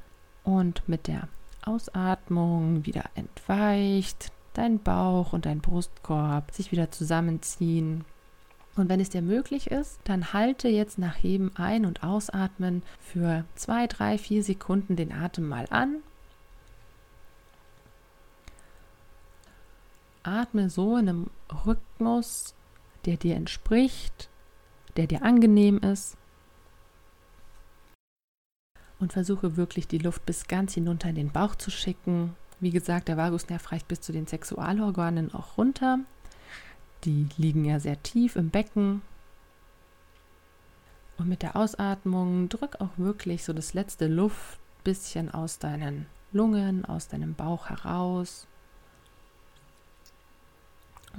und 0.42 0.88
mit 0.88 1.06
der 1.06 1.28
Ausatmung 1.66 2.86
wieder 2.86 3.04
entweicht, 3.14 4.32
dein 4.54 4.78
Bauch 4.78 5.34
und 5.34 5.44
dein 5.44 5.60
Brustkorb 5.60 6.50
sich 6.50 6.72
wieder 6.72 6.90
zusammenziehen. 6.90 8.06
Und 8.74 8.88
wenn 8.88 9.00
es 9.00 9.10
dir 9.10 9.22
möglich 9.22 9.70
ist, 9.70 10.00
dann 10.04 10.32
halte 10.32 10.68
jetzt 10.68 10.98
nach 10.98 11.16
jedem 11.16 11.50
Ein- 11.56 11.84
und 11.84 12.02
Ausatmen 12.02 12.82
für 13.00 13.44
zwei, 13.54 13.86
drei, 13.86 14.16
vier 14.16 14.42
Sekunden 14.42 14.96
den 14.96 15.12
Atem 15.12 15.46
mal 15.46 15.66
an. 15.68 15.96
Atme 20.22 20.70
so 20.70 20.96
in 20.96 21.08
einem 21.08 21.30
Rhythmus, 21.66 22.54
der 23.04 23.16
dir 23.16 23.36
entspricht, 23.36 24.30
der 24.96 25.06
dir 25.06 25.22
angenehm 25.22 25.78
ist. 25.78 26.16
Und 29.00 29.12
versuche 29.12 29.56
wirklich 29.56 29.88
die 29.88 29.98
Luft 29.98 30.24
bis 30.24 30.46
ganz 30.46 30.74
hinunter 30.74 31.08
in 31.08 31.16
den 31.16 31.32
Bauch 31.32 31.56
zu 31.56 31.70
schicken. 31.70 32.36
Wie 32.60 32.70
gesagt, 32.70 33.08
der 33.08 33.16
Vagusnerv 33.16 33.72
reicht 33.72 33.88
bis 33.88 34.00
zu 34.00 34.12
den 34.12 34.28
Sexualorganen 34.28 35.34
auch 35.34 35.58
runter. 35.58 35.98
Die 37.04 37.26
liegen 37.36 37.64
ja 37.64 37.80
sehr 37.80 38.02
tief 38.02 38.36
im 38.36 38.50
Becken. 38.50 39.02
Und 41.18 41.28
mit 41.28 41.42
der 41.42 41.56
Ausatmung 41.56 42.48
drück 42.48 42.80
auch 42.80 42.96
wirklich 42.96 43.44
so 43.44 43.52
das 43.52 43.74
letzte 43.74 44.06
Luftbisschen 44.06 45.30
aus 45.32 45.58
deinen 45.58 46.06
Lungen, 46.32 46.84
aus 46.84 47.08
deinem 47.08 47.34
Bauch 47.34 47.68
heraus. 47.68 48.46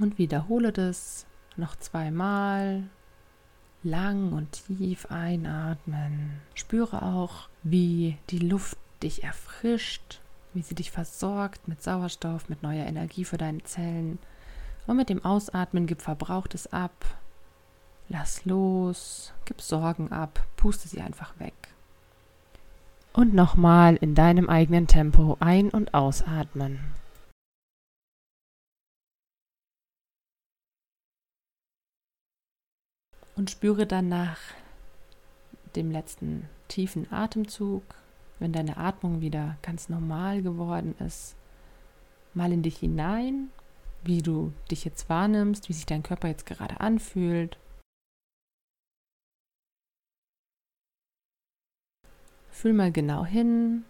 Und 0.00 0.18
wiederhole 0.18 0.72
das 0.72 1.26
noch 1.56 1.76
zweimal. 1.76 2.84
Lang 3.82 4.32
und 4.32 4.52
tief 4.52 5.06
einatmen. 5.10 6.40
Spüre 6.54 7.02
auch, 7.02 7.48
wie 7.62 8.16
die 8.30 8.38
Luft 8.38 8.78
dich 9.02 9.22
erfrischt, 9.22 10.20
wie 10.54 10.62
sie 10.62 10.74
dich 10.74 10.90
versorgt 10.90 11.68
mit 11.68 11.82
Sauerstoff, 11.82 12.48
mit 12.48 12.62
neuer 12.62 12.86
Energie 12.86 13.26
für 13.26 13.36
deine 13.36 13.62
Zellen. 13.64 14.18
Und 14.86 14.96
mit 14.96 15.08
dem 15.08 15.24
Ausatmen 15.24 15.86
gib 15.86 16.02
Verbrauchtes 16.02 16.72
ab. 16.72 16.92
Lass 18.08 18.44
los, 18.44 19.32
gib 19.46 19.62
Sorgen 19.62 20.12
ab, 20.12 20.46
puste 20.56 20.88
sie 20.88 21.00
einfach 21.00 21.38
weg. 21.40 21.54
Und 23.14 23.32
nochmal 23.32 23.96
in 23.96 24.14
deinem 24.14 24.48
eigenen 24.50 24.86
Tempo 24.86 25.36
ein- 25.40 25.70
und 25.70 25.94
ausatmen. 25.94 26.80
Und 33.36 33.50
spüre 33.50 33.86
dann 33.86 34.08
nach 34.08 34.38
dem 35.74 35.90
letzten 35.90 36.48
tiefen 36.68 37.10
Atemzug, 37.10 37.82
wenn 38.38 38.52
deine 38.52 38.76
Atmung 38.76 39.20
wieder 39.20 39.56
ganz 39.62 39.88
normal 39.88 40.42
geworden 40.42 40.94
ist, 40.98 41.34
mal 42.34 42.52
in 42.52 42.62
dich 42.62 42.76
hinein 42.78 43.48
wie 44.04 44.22
du 44.22 44.52
dich 44.70 44.84
jetzt 44.84 45.08
wahrnimmst, 45.08 45.68
wie 45.68 45.72
sich 45.72 45.86
dein 45.86 46.02
Körper 46.02 46.28
jetzt 46.28 46.46
gerade 46.46 46.80
anfühlt. 46.80 47.58
Fühl 52.50 52.72
mal 52.72 52.92
genau 52.92 53.24
hin, 53.24 53.84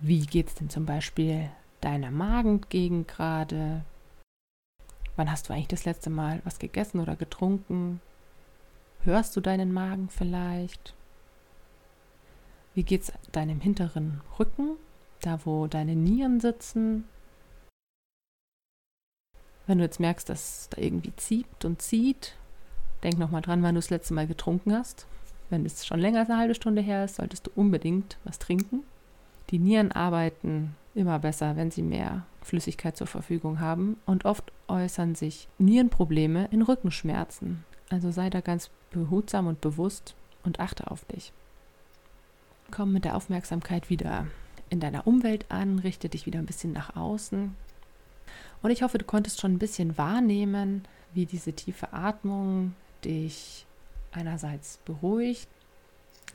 wie 0.00 0.26
geht 0.26 0.48
es 0.48 0.54
denn 0.54 0.70
zum 0.70 0.86
Beispiel 0.86 1.50
deiner 1.80 2.10
Magengegend 2.10 3.08
gerade? 3.08 3.84
Wann 5.16 5.30
hast 5.30 5.48
du 5.48 5.52
eigentlich 5.52 5.68
das 5.68 5.84
letzte 5.84 6.10
Mal 6.10 6.40
was 6.44 6.58
gegessen 6.58 7.00
oder 7.00 7.14
getrunken? 7.14 8.00
Hörst 9.02 9.36
du 9.36 9.40
deinen 9.40 9.72
Magen 9.72 10.08
vielleicht? 10.08 10.94
Wie 12.74 12.82
geht 12.82 13.02
es 13.02 13.12
deinem 13.30 13.60
hinteren 13.60 14.22
Rücken, 14.38 14.76
da 15.20 15.38
wo 15.44 15.66
deine 15.66 15.94
Nieren 15.94 16.40
sitzen? 16.40 17.04
Wenn 19.66 19.78
du 19.78 19.84
jetzt 19.84 20.00
merkst, 20.00 20.28
dass 20.28 20.68
da 20.70 20.80
irgendwie 20.80 21.14
zieht 21.16 21.64
und 21.64 21.80
zieht, 21.80 22.34
denk 23.02 23.18
nochmal 23.18 23.42
dran, 23.42 23.62
wann 23.62 23.74
du 23.74 23.80
das 23.80 23.90
letzte 23.90 24.14
Mal 24.14 24.26
getrunken 24.26 24.72
hast. 24.72 25.06
Wenn 25.50 25.64
es 25.64 25.86
schon 25.86 26.00
länger 26.00 26.20
als 26.20 26.30
eine 26.30 26.38
halbe 26.38 26.54
Stunde 26.54 26.82
her 26.82 27.04
ist, 27.04 27.16
solltest 27.16 27.46
du 27.46 27.50
unbedingt 27.54 28.18
was 28.24 28.38
trinken. 28.38 28.82
Die 29.50 29.58
Nieren 29.58 29.92
arbeiten 29.92 30.74
immer 30.94 31.18
besser, 31.18 31.56
wenn 31.56 31.70
sie 31.70 31.82
mehr 31.82 32.24
Flüssigkeit 32.42 32.96
zur 32.96 33.06
Verfügung 33.06 33.60
haben 33.60 33.96
und 34.06 34.24
oft 34.24 34.52
äußern 34.68 35.14
sich 35.14 35.48
Nierenprobleme 35.58 36.48
in 36.50 36.62
Rückenschmerzen. 36.62 37.64
Also 37.90 38.10
sei 38.10 38.30
da 38.30 38.40
ganz 38.40 38.70
behutsam 38.90 39.46
und 39.46 39.60
bewusst 39.60 40.14
und 40.44 40.60
achte 40.60 40.90
auf 40.90 41.04
dich. 41.06 41.32
Komm 42.70 42.92
mit 42.92 43.04
der 43.04 43.16
Aufmerksamkeit 43.16 43.90
wieder 43.90 44.26
in 44.70 44.80
deiner 44.80 45.06
Umwelt 45.06 45.50
an, 45.50 45.78
richte 45.78 46.08
dich 46.08 46.26
wieder 46.26 46.38
ein 46.38 46.46
bisschen 46.46 46.72
nach 46.72 46.96
außen 46.96 47.54
und 48.62 48.70
ich 48.70 48.82
hoffe, 48.82 48.98
du 48.98 49.04
konntest 49.04 49.40
schon 49.40 49.52
ein 49.54 49.58
bisschen 49.58 49.98
wahrnehmen, 49.98 50.84
wie 51.12 51.26
diese 51.26 51.52
tiefe 51.52 51.92
Atmung 51.92 52.74
dich 53.04 53.66
einerseits 54.12 54.78
beruhigt, 54.84 55.48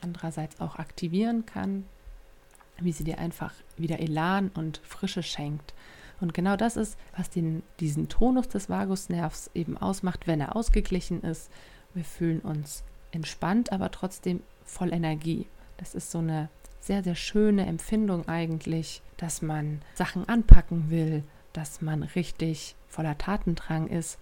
andererseits 0.01 0.59
auch 0.59 0.77
aktivieren 0.77 1.45
kann, 1.45 1.85
wie 2.79 2.91
sie 2.91 3.03
dir 3.03 3.17
einfach 3.17 3.53
wieder 3.77 3.99
Elan 3.99 4.49
und 4.53 4.79
Frische 4.83 5.23
schenkt. 5.23 5.73
Und 6.21 6.33
genau 6.33 6.55
das 6.55 6.75
ist, 6.75 6.97
was 7.15 7.29
den, 7.29 7.63
diesen 7.79 8.09
Tonus 8.09 8.49
des 8.49 8.69
Vagusnervs 8.69 9.51
eben 9.53 9.77
ausmacht, 9.77 10.27
wenn 10.27 10.41
er 10.41 10.55
ausgeglichen 10.55 11.21
ist. 11.21 11.49
Wir 11.93 12.03
fühlen 12.03 12.41
uns 12.41 12.83
entspannt, 13.11 13.71
aber 13.71 13.91
trotzdem 13.91 14.41
voll 14.65 14.93
Energie. 14.93 15.47
Das 15.77 15.95
ist 15.95 16.11
so 16.11 16.19
eine 16.19 16.49
sehr, 16.79 17.03
sehr 17.03 17.15
schöne 17.15 17.65
Empfindung 17.65 18.27
eigentlich, 18.27 19.01
dass 19.17 19.41
man 19.41 19.81
Sachen 19.95 20.27
anpacken 20.27 20.89
will, 20.89 21.23
dass 21.53 21.81
man 21.81 22.03
richtig 22.03 22.75
voller 22.87 23.17
Tatendrang 23.17 23.87
ist, 23.87 24.17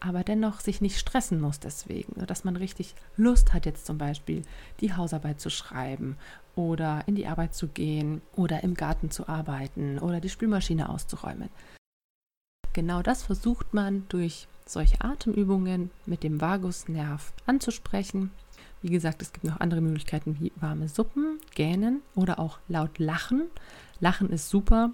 aber 0.00 0.24
dennoch 0.24 0.60
sich 0.60 0.80
nicht 0.80 0.98
stressen 0.98 1.40
muss 1.40 1.60
deswegen, 1.60 2.26
dass 2.26 2.42
man 2.42 2.56
richtig 2.56 2.94
Lust 3.16 3.52
hat 3.52 3.66
jetzt 3.66 3.86
zum 3.86 3.98
Beispiel 3.98 4.42
die 4.80 4.94
Hausarbeit 4.94 5.40
zu 5.40 5.48
schreiben 5.48 6.16
oder 6.56 7.04
in 7.06 7.14
die 7.14 7.28
Arbeit 7.28 7.54
zu 7.54 7.68
gehen 7.68 8.20
oder 8.34 8.64
im 8.64 8.74
Garten 8.74 9.10
zu 9.10 9.28
arbeiten 9.28 10.00
oder 10.00 10.20
die 10.20 10.28
Spülmaschine 10.28 10.88
auszuräumen. 10.88 11.50
Genau 12.72 13.02
das 13.02 13.22
versucht 13.22 13.74
man 13.74 14.06
durch 14.08 14.48
solche 14.66 15.00
Atemübungen 15.02 15.90
mit 16.06 16.22
dem 16.22 16.40
Vagusnerv 16.40 17.32
anzusprechen. 17.46 18.30
Wie 18.80 18.90
gesagt, 18.90 19.22
es 19.22 19.32
gibt 19.32 19.44
noch 19.44 19.60
andere 19.60 19.80
Möglichkeiten 19.80 20.36
wie 20.40 20.52
warme 20.56 20.88
Suppen, 20.88 21.38
Gähnen 21.54 22.02
oder 22.16 22.38
auch 22.38 22.58
laut 22.68 22.98
Lachen. 22.98 23.44
Lachen 24.00 24.30
ist 24.30 24.48
super, 24.48 24.90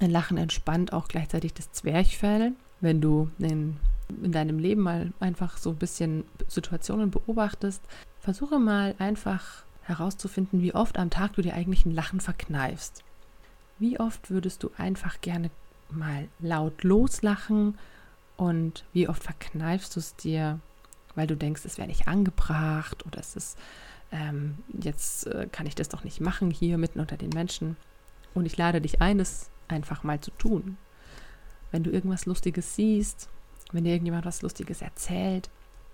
ein 0.00 0.10
Lachen 0.10 0.38
entspannt 0.38 0.92
auch 0.92 1.08
gleichzeitig 1.08 1.54
das 1.54 1.72
Zwerchfell. 1.72 2.52
Wenn 2.80 3.00
du 3.00 3.30
in, 3.38 3.76
in 4.22 4.32
deinem 4.32 4.58
Leben 4.58 4.82
mal 4.82 5.12
einfach 5.20 5.58
so 5.58 5.70
ein 5.70 5.76
bisschen 5.76 6.24
Situationen 6.48 7.10
beobachtest, 7.10 7.82
versuche 8.20 8.58
mal 8.58 8.94
einfach 8.98 9.64
herauszufinden, 9.82 10.62
wie 10.62 10.74
oft 10.74 10.98
am 10.98 11.10
Tag 11.10 11.34
du 11.34 11.42
dir 11.42 11.54
eigentlich 11.54 11.84
ein 11.84 11.94
Lachen 11.94 12.20
verkneifst. 12.20 13.02
Wie 13.78 13.98
oft 13.98 14.30
würdest 14.30 14.62
du 14.62 14.70
einfach 14.76 15.20
gerne 15.20 15.50
mal 15.90 16.28
laut 16.38 16.82
loslachen 16.84 17.76
und 18.36 18.84
wie 18.92 19.08
oft 19.08 19.22
verkneifst 19.22 19.96
du 19.96 20.00
es 20.00 20.16
dir, 20.16 20.60
weil 21.14 21.26
du 21.26 21.36
denkst, 21.36 21.64
es 21.64 21.78
wäre 21.78 21.88
nicht 21.88 22.08
angebracht 22.08 23.04
oder 23.06 23.18
es 23.18 23.36
ist, 23.36 23.58
ähm, 24.12 24.58
jetzt 24.68 25.26
äh, 25.26 25.48
kann 25.50 25.66
ich 25.66 25.74
das 25.74 25.88
doch 25.88 26.04
nicht 26.04 26.20
machen 26.20 26.50
hier 26.50 26.78
mitten 26.78 27.00
unter 27.00 27.16
den 27.16 27.30
Menschen. 27.30 27.76
Und 28.34 28.46
ich 28.46 28.56
lade 28.56 28.80
dich 28.80 29.00
ein, 29.00 29.18
das 29.18 29.50
einfach 29.70 30.02
mal 30.02 30.20
zu 30.20 30.30
tun. 30.32 30.76
Wenn 31.70 31.82
du 31.82 31.90
irgendwas 31.90 32.26
Lustiges 32.26 32.74
siehst, 32.74 33.28
wenn 33.72 33.84
dir 33.84 33.92
irgendjemand 33.92 34.24
was 34.24 34.42
Lustiges 34.42 34.82
erzählt 34.82 35.50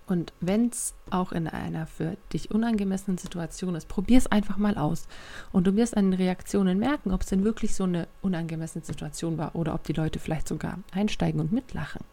und 0.07 0.33
wenn 0.39 0.69
es 0.69 0.95
auch 1.09 1.31
in 1.31 1.47
einer 1.47 1.85
für 1.85 2.17
dich 2.31 2.51
unangemessenen 2.51 3.17
Situation 3.17 3.75
ist, 3.75 3.87
probier 3.87 4.17
es 4.17 4.27
einfach 4.27 4.57
mal 4.57 4.77
aus. 4.77 5.07
Und 5.51 5.67
du 5.67 5.75
wirst 5.75 5.97
an 5.97 6.11
den 6.11 6.19
Reaktionen 6.19 6.79
merken, 6.79 7.11
ob 7.11 7.21
es 7.21 7.27
denn 7.27 7.43
wirklich 7.43 7.75
so 7.75 7.83
eine 7.83 8.07
unangemessene 8.21 8.83
Situation 8.83 9.37
war 9.37 9.55
oder 9.55 9.73
ob 9.73 9.83
die 9.83 9.93
Leute 9.93 10.19
vielleicht 10.19 10.47
sogar 10.47 10.79
einsteigen 10.91 11.41
und 11.41 11.51
mitlachen. 11.51 12.03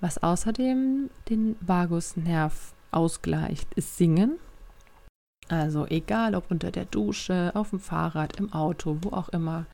Was 0.00 0.22
außerdem 0.22 1.10
den 1.28 1.56
Vagusnerv 1.60 2.74
ausgleicht, 2.90 3.72
ist 3.74 3.96
Singen. 3.96 4.38
Also 5.48 5.86
egal 5.86 6.34
ob 6.34 6.50
unter 6.50 6.70
der 6.70 6.84
Dusche, 6.84 7.52
auf 7.54 7.70
dem 7.70 7.80
Fahrrad, 7.80 8.36
im 8.36 8.52
Auto, 8.52 8.98
wo 9.02 9.10
auch 9.10 9.28
immer. 9.28 9.66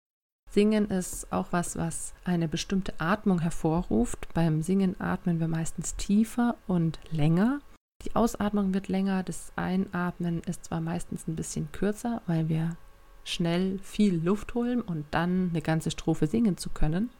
Singen 0.51 0.91
ist 0.91 1.31
auch 1.33 1.49
was, 1.51 1.77
was 1.77 2.15
eine 2.25 2.49
bestimmte 2.49 2.95
Atmung 2.99 3.41
hervorruft. 3.41 4.33
Beim 4.33 4.63
Singen 4.63 4.99
atmen 5.01 5.41
wir 5.41 5.49
meistens 5.49 5.97
tiefer 5.97 6.57
und 6.67 6.99
länger. 7.11 7.61
Die 8.05 8.15
Ausatmung 8.15 8.73
wird 8.73 8.89
länger, 8.89 9.23
das 9.23 9.53
Einatmen 9.57 10.41
ist 10.43 10.67
zwar 10.67 10.81
meistens 10.81 11.27
ein 11.27 11.37
bisschen 11.37 11.71
kürzer, 11.73 12.23
weil 12.27 12.49
wir 12.49 12.77
schnell 13.25 13.79
viel 13.81 14.15
Luft 14.25 14.55
holen 14.55 14.81
und 14.81 15.07
dann 15.11 15.51
eine 15.51 15.61
ganze 15.61 15.91
Strophe 15.91 16.27
singen 16.27 16.57
zu 16.57 16.71
können. 16.71 17.11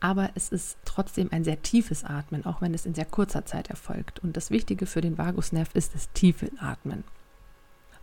Aber 0.00 0.30
es 0.34 0.50
ist 0.50 0.78
trotzdem 0.84 1.28
ein 1.32 1.44
sehr 1.44 1.62
tiefes 1.62 2.04
Atmen, 2.04 2.44
auch 2.44 2.60
wenn 2.60 2.74
es 2.74 2.86
in 2.86 2.94
sehr 2.94 3.04
kurzer 3.04 3.46
Zeit 3.46 3.70
erfolgt. 3.70 4.18
Und 4.18 4.36
das 4.36 4.50
Wichtige 4.50 4.86
für 4.86 5.00
den 5.00 5.16
Vagusnerv 5.16 5.74
ist 5.74 5.94
das 5.94 6.12
tiefe 6.12 6.50
Atmen. 6.58 7.04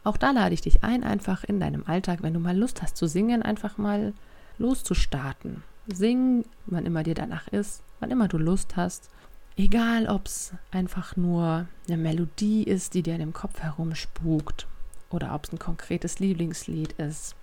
Auch 0.03 0.18
da 0.18 0.32
lade 0.32 0.53
ich 0.53 0.62
dich 0.62 0.84
ein, 0.84 1.03
einfach 1.03 1.44
in 1.44 1.60
deinem 1.60 1.86
Alltag, 1.86 2.24
wenn 2.24 2.34
du 2.34 2.39
mal 2.39 2.58
Lust 2.58 2.82
hast 2.82 2.96
zu 2.96 3.06
singen, 3.06 3.44
einfach 3.44 3.77
mal 3.77 4.13
loszustarten. 4.60 5.63
Sing, 5.88 6.46
wann 6.68 6.86
immer 6.86 7.04
dir 7.04 7.16
danach 7.16 7.48
ist, 7.48 7.82
wann 8.00 8.12
immer 8.12 8.28
du 8.28 8.38
Lust 8.38 8.75
hast. 8.75 9.10
Egal, 9.58 10.08
ob 10.08 10.28
es 10.28 10.54
einfach 10.72 11.18
nur 11.18 11.68
eine 11.88 11.98
Melodie 11.98 12.63
ist, 12.63 12.94
die 12.94 13.01
dir 13.01 13.16
in 13.16 13.20
dem 13.20 13.34
Kopf 13.34 13.60
herumspukt 13.60 14.68
oder 15.10 15.34
ob 15.34 15.46
es 15.46 15.51
ein 15.51 15.60
konkretes 15.60 16.20
Lieblingslied 16.20 16.94
ist. 16.94 17.36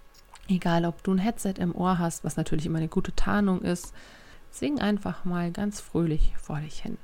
Egal, 0.48 0.84
ob 0.84 1.02
du 1.02 1.12
ein 1.12 1.18
Headset 1.18 1.54
im 1.58 1.74
Ohr 1.74 1.98
hast, 1.98 2.24
was 2.24 2.36
natürlich 2.36 2.66
immer 2.66 2.78
eine 2.78 2.88
gute 2.88 3.14
Tarnung 3.14 3.62
ist, 3.62 3.92
sing 4.50 4.80
einfach 4.80 5.24
mal 5.24 5.50
ganz 5.50 5.80
fröhlich 5.80 6.32
vor 6.38 6.60
dich 6.60 6.80
hin. 6.80 6.96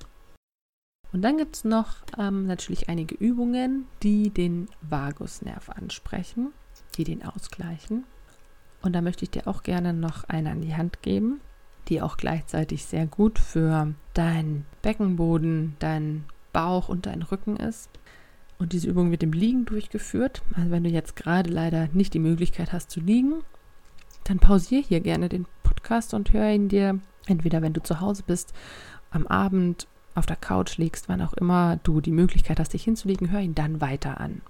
Und 1.12 1.23
dann 1.23 1.37
gibt 1.37 1.57
es 1.57 1.64
noch 1.64 1.97
ähm, 2.19 2.47
natürlich 2.47 2.88
einige 2.88 3.14
Übungen, 3.14 3.87
die 4.02 4.31
den 4.31 4.69
Vagusnerv 4.81 5.69
ansprechen, 5.69 6.52
die 6.97 7.04
den 7.04 7.23
ausgleichen. 7.23 8.04
Und 8.82 8.94
da 8.94 9.00
möchte 9.00 9.24
ich 9.24 9.30
dir 9.30 9.46
auch 9.46 9.62
gerne 9.62 9.92
noch 9.92 10.24
eine 10.24 10.50
an 10.50 10.60
die 10.60 10.74
Hand 10.74 11.02
geben, 11.02 11.40
die 11.88 12.02
auch 12.02 12.16
gleichzeitig 12.16 12.84
sehr 12.84 13.06
gut 13.06 13.38
für 13.38 13.94
deinen 14.14 14.66
Beckenboden, 14.82 15.76
deinen 15.78 16.24
Bauch 16.52 16.88
und 16.88 17.06
deinen 17.06 17.22
Rücken 17.22 17.56
ist. 17.56 17.90
Und 18.58 18.72
diese 18.72 18.88
Übung 18.88 19.10
wird 19.10 19.22
im 19.22 19.32
Liegen 19.32 19.64
durchgeführt. 19.64 20.42
Also 20.54 20.70
wenn 20.70 20.84
du 20.84 20.90
jetzt 20.90 21.16
gerade 21.16 21.50
leider 21.50 21.88
nicht 21.92 22.14
die 22.14 22.18
Möglichkeit 22.18 22.72
hast 22.72 22.90
zu 22.90 23.00
liegen, 23.00 23.42
dann 24.24 24.38
pausiere 24.38 24.82
hier 24.82 25.00
gerne 25.00 25.28
den 25.28 25.46
Podcast 25.62 26.14
und 26.14 26.32
hör 26.32 26.48
ihn 26.50 26.68
dir 26.68 27.00
entweder 27.26 27.62
wenn 27.62 27.72
du 27.72 27.82
zu 27.82 28.00
Hause 28.00 28.22
bist, 28.26 28.52
am 29.10 29.26
Abend 29.26 29.86
auf 30.14 30.26
der 30.26 30.36
Couch 30.36 30.76
liegst, 30.76 31.08
wann 31.08 31.22
auch 31.22 31.32
immer 31.34 31.78
du 31.82 32.00
die 32.00 32.10
Möglichkeit 32.10 32.60
hast, 32.60 32.72
dich 32.72 32.84
hinzulegen, 32.84 33.30
hör 33.30 33.40
ihn 33.40 33.54
dann 33.54 33.80
weiter 33.80 34.20
an. 34.20 34.42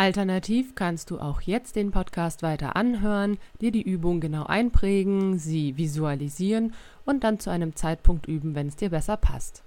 Alternativ 0.00 0.76
kannst 0.76 1.10
du 1.10 1.18
auch 1.18 1.40
jetzt 1.40 1.74
den 1.74 1.90
Podcast 1.90 2.44
weiter 2.44 2.76
anhören, 2.76 3.36
dir 3.60 3.72
die 3.72 3.82
Übung 3.82 4.20
genau 4.20 4.44
einprägen, 4.44 5.40
sie 5.40 5.76
visualisieren 5.76 6.72
und 7.04 7.24
dann 7.24 7.40
zu 7.40 7.50
einem 7.50 7.74
Zeitpunkt 7.74 8.28
üben, 8.28 8.54
wenn 8.54 8.68
es 8.68 8.76
dir 8.76 8.90
besser 8.90 9.16
passt. 9.16 9.64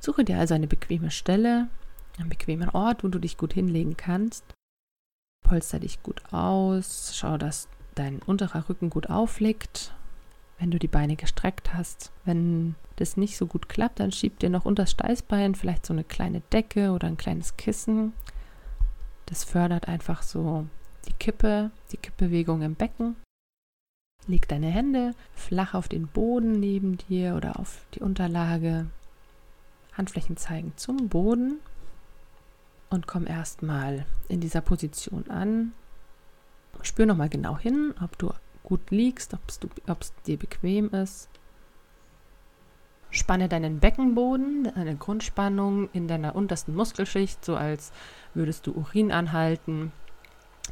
Suche 0.00 0.24
dir 0.24 0.38
also 0.38 0.54
eine 0.54 0.66
bequeme 0.66 1.10
Stelle, 1.10 1.68
einen 2.18 2.30
bequemen 2.30 2.70
Ort, 2.70 3.04
wo 3.04 3.08
du 3.08 3.18
dich 3.18 3.36
gut 3.36 3.52
hinlegen 3.52 3.98
kannst. 3.98 4.42
Polster 5.46 5.80
dich 5.80 6.02
gut 6.02 6.22
aus, 6.32 7.12
schau, 7.14 7.36
dass 7.36 7.68
dein 7.94 8.20
unterer 8.20 8.70
Rücken 8.70 8.88
gut 8.88 9.10
aufliegt. 9.10 9.92
Wenn 10.58 10.70
du 10.70 10.78
die 10.78 10.88
Beine 10.88 11.16
gestreckt 11.16 11.74
hast, 11.74 12.10
wenn 12.24 12.74
das 12.96 13.18
nicht 13.18 13.36
so 13.36 13.46
gut 13.46 13.68
klappt, 13.68 14.00
dann 14.00 14.12
schieb 14.12 14.38
dir 14.38 14.48
noch 14.48 14.64
unter 14.64 14.84
das 14.84 14.92
Steißbein 14.92 15.56
vielleicht 15.56 15.84
so 15.84 15.92
eine 15.92 16.04
kleine 16.04 16.40
Decke 16.52 16.92
oder 16.92 17.06
ein 17.06 17.18
kleines 17.18 17.58
Kissen. 17.58 18.14
Das 19.26 19.44
fördert 19.44 19.88
einfach 19.88 20.22
so 20.22 20.66
die 21.06 21.12
Kippe, 21.14 21.70
die 21.92 21.96
Kippbewegung 21.96 22.62
im 22.62 22.74
Becken. 22.74 23.16
Leg 24.26 24.48
deine 24.48 24.68
Hände 24.68 25.14
flach 25.34 25.74
auf 25.74 25.88
den 25.88 26.06
Boden 26.06 26.52
neben 26.52 26.96
dir 26.96 27.34
oder 27.34 27.58
auf 27.58 27.84
die 27.94 28.00
Unterlage. 28.00 28.86
Handflächen 29.92 30.36
zeigen 30.36 30.72
zum 30.76 31.08
Boden 31.08 31.58
und 32.90 33.06
komm 33.06 33.26
erstmal 33.26 34.06
in 34.28 34.40
dieser 34.40 34.60
Position 34.60 35.30
an. 35.30 35.72
Spür 36.82 37.06
nochmal 37.06 37.28
genau 37.28 37.58
hin, 37.58 37.94
ob 38.02 38.18
du 38.18 38.32
gut 38.62 38.90
liegst, 38.90 39.34
ob 39.34 40.00
es 40.00 40.12
dir 40.26 40.38
bequem 40.38 40.90
ist. 40.90 41.28
Spanne 43.14 43.48
deinen 43.48 43.78
Beckenboden, 43.78 44.70
eine 44.74 44.96
Grundspannung 44.96 45.88
in 45.92 46.08
deiner 46.08 46.34
untersten 46.34 46.74
Muskelschicht, 46.74 47.44
so 47.44 47.54
als 47.56 47.92
würdest 48.34 48.66
du 48.66 48.72
Urin 48.72 49.12
anhalten. 49.12 49.92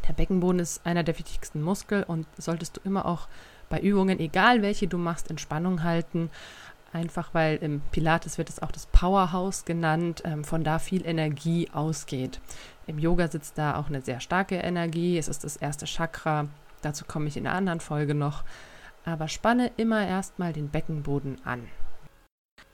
Der 0.09 0.12
Beckenboden 0.12 0.59
ist 0.59 0.85
einer 0.85 1.05
der 1.05 1.16
wichtigsten 1.18 1.62
Muskel 1.62 2.02
und 2.02 2.26
solltest 2.37 2.76
du 2.76 2.81
immer 2.85 3.07
auch 3.07 3.28
bei 3.68 3.81
Übungen, 3.81 4.18
egal 4.18 4.61
welche 4.61 4.88
du 4.88 4.98
machst, 4.98 5.31
in 5.31 5.38
Spannung 5.38 5.85
halten. 5.85 6.31
Einfach 6.92 7.33
weil 7.33 7.57
im 7.59 7.81
Pilates 7.92 8.37
wird 8.37 8.50
es 8.50 8.61
auch 8.61 8.72
das 8.72 8.87
Powerhouse 8.87 9.64
genannt, 9.64 10.22
ähm, 10.26 10.44
von 10.44 10.64
da 10.64 10.78
viel 10.78 11.07
Energie 11.07 11.70
ausgeht. 11.72 12.40
Im 12.87 12.98
Yoga 12.98 13.28
sitzt 13.28 13.57
da 13.57 13.76
auch 13.76 13.87
eine 13.87 14.02
sehr 14.02 14.20
starke 14.20 14.57
Energie. 14.57 15.16
Es 15.16 15.28
ist 15.28 15.44
das 15.44 15.57
erste 15.57 15.87
Chakra. 15.87 16.48
Dazu 16.83 17.05
komme 17.07 17.28
ich 17.28 17.37
in 17.37 17.46
einer 17.46 17.57
anderen 17.57 17.81
Folge 17.81 18.14
noch. 18.14 18.44
Aber 19.05 19.28
spanne 19.28 19.70
immer 19.76 20.07
erstmal 20.07 20.52
den 20.52 20.68
Beckenboden 20.68 21.37
an. 21.44 21.68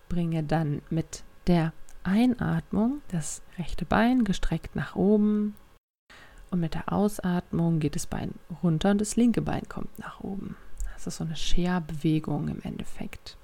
Bringe 0.09 0.43
dann 0.43 0.83
mit 0.91 1.23
der 1.47 1.73
Einatmung 2.03 3.03
das 3.09 3.43
rechte 3.59 3.85
Bein 3.85 4.25
gestreckt 4.25 4.77
nach 4.77 4.97
oben. 4.97 5.55
Und 6.51 6.61
mit 6.61 6.75
der 6.75 6.93
Ausatmung 6.93 7.79
geht 7.79 7.95
das 7.95 8.07
Bein 8.07 8.35
runter 8.63 8.91
und 8.91 9.01
das 9.01 9.17
linke 9.17 9.43
Bein 9.43 9.69
kommt 9.69 9.99
nach 9.99 10.21
oben. 10.21 10.57
Das 10.95 11.07
ist 11.07 11.19
so 11.19 11.25
eine 11.25 11.37
Scherbewegung 11.37 12.49
im 12.49 12.61
Endeffekt. 12.63 13.37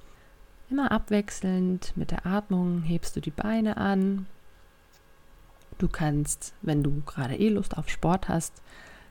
Immer 0.71 0.91
abwechselnd 0.91 1.93
mit 1.97 2.11
der 2.11 2.27
Atmung 2.27 2.83
hebst 2.83 3.15
du 3.15 3.21
die 3.21 3.31
Beine 3.31 3.77
an. 3.77 4.27
Du 5.79 5.89
kannst, 5.89 6.55
wenn 6.63 6.83
du 6.83 7.03
gerade 7.05 7.37
eh 7.37 7.49
Lust 7.51 7.77
auf 7.77 7.89
Sport 7.89 8.29
hast, 8.29 8.63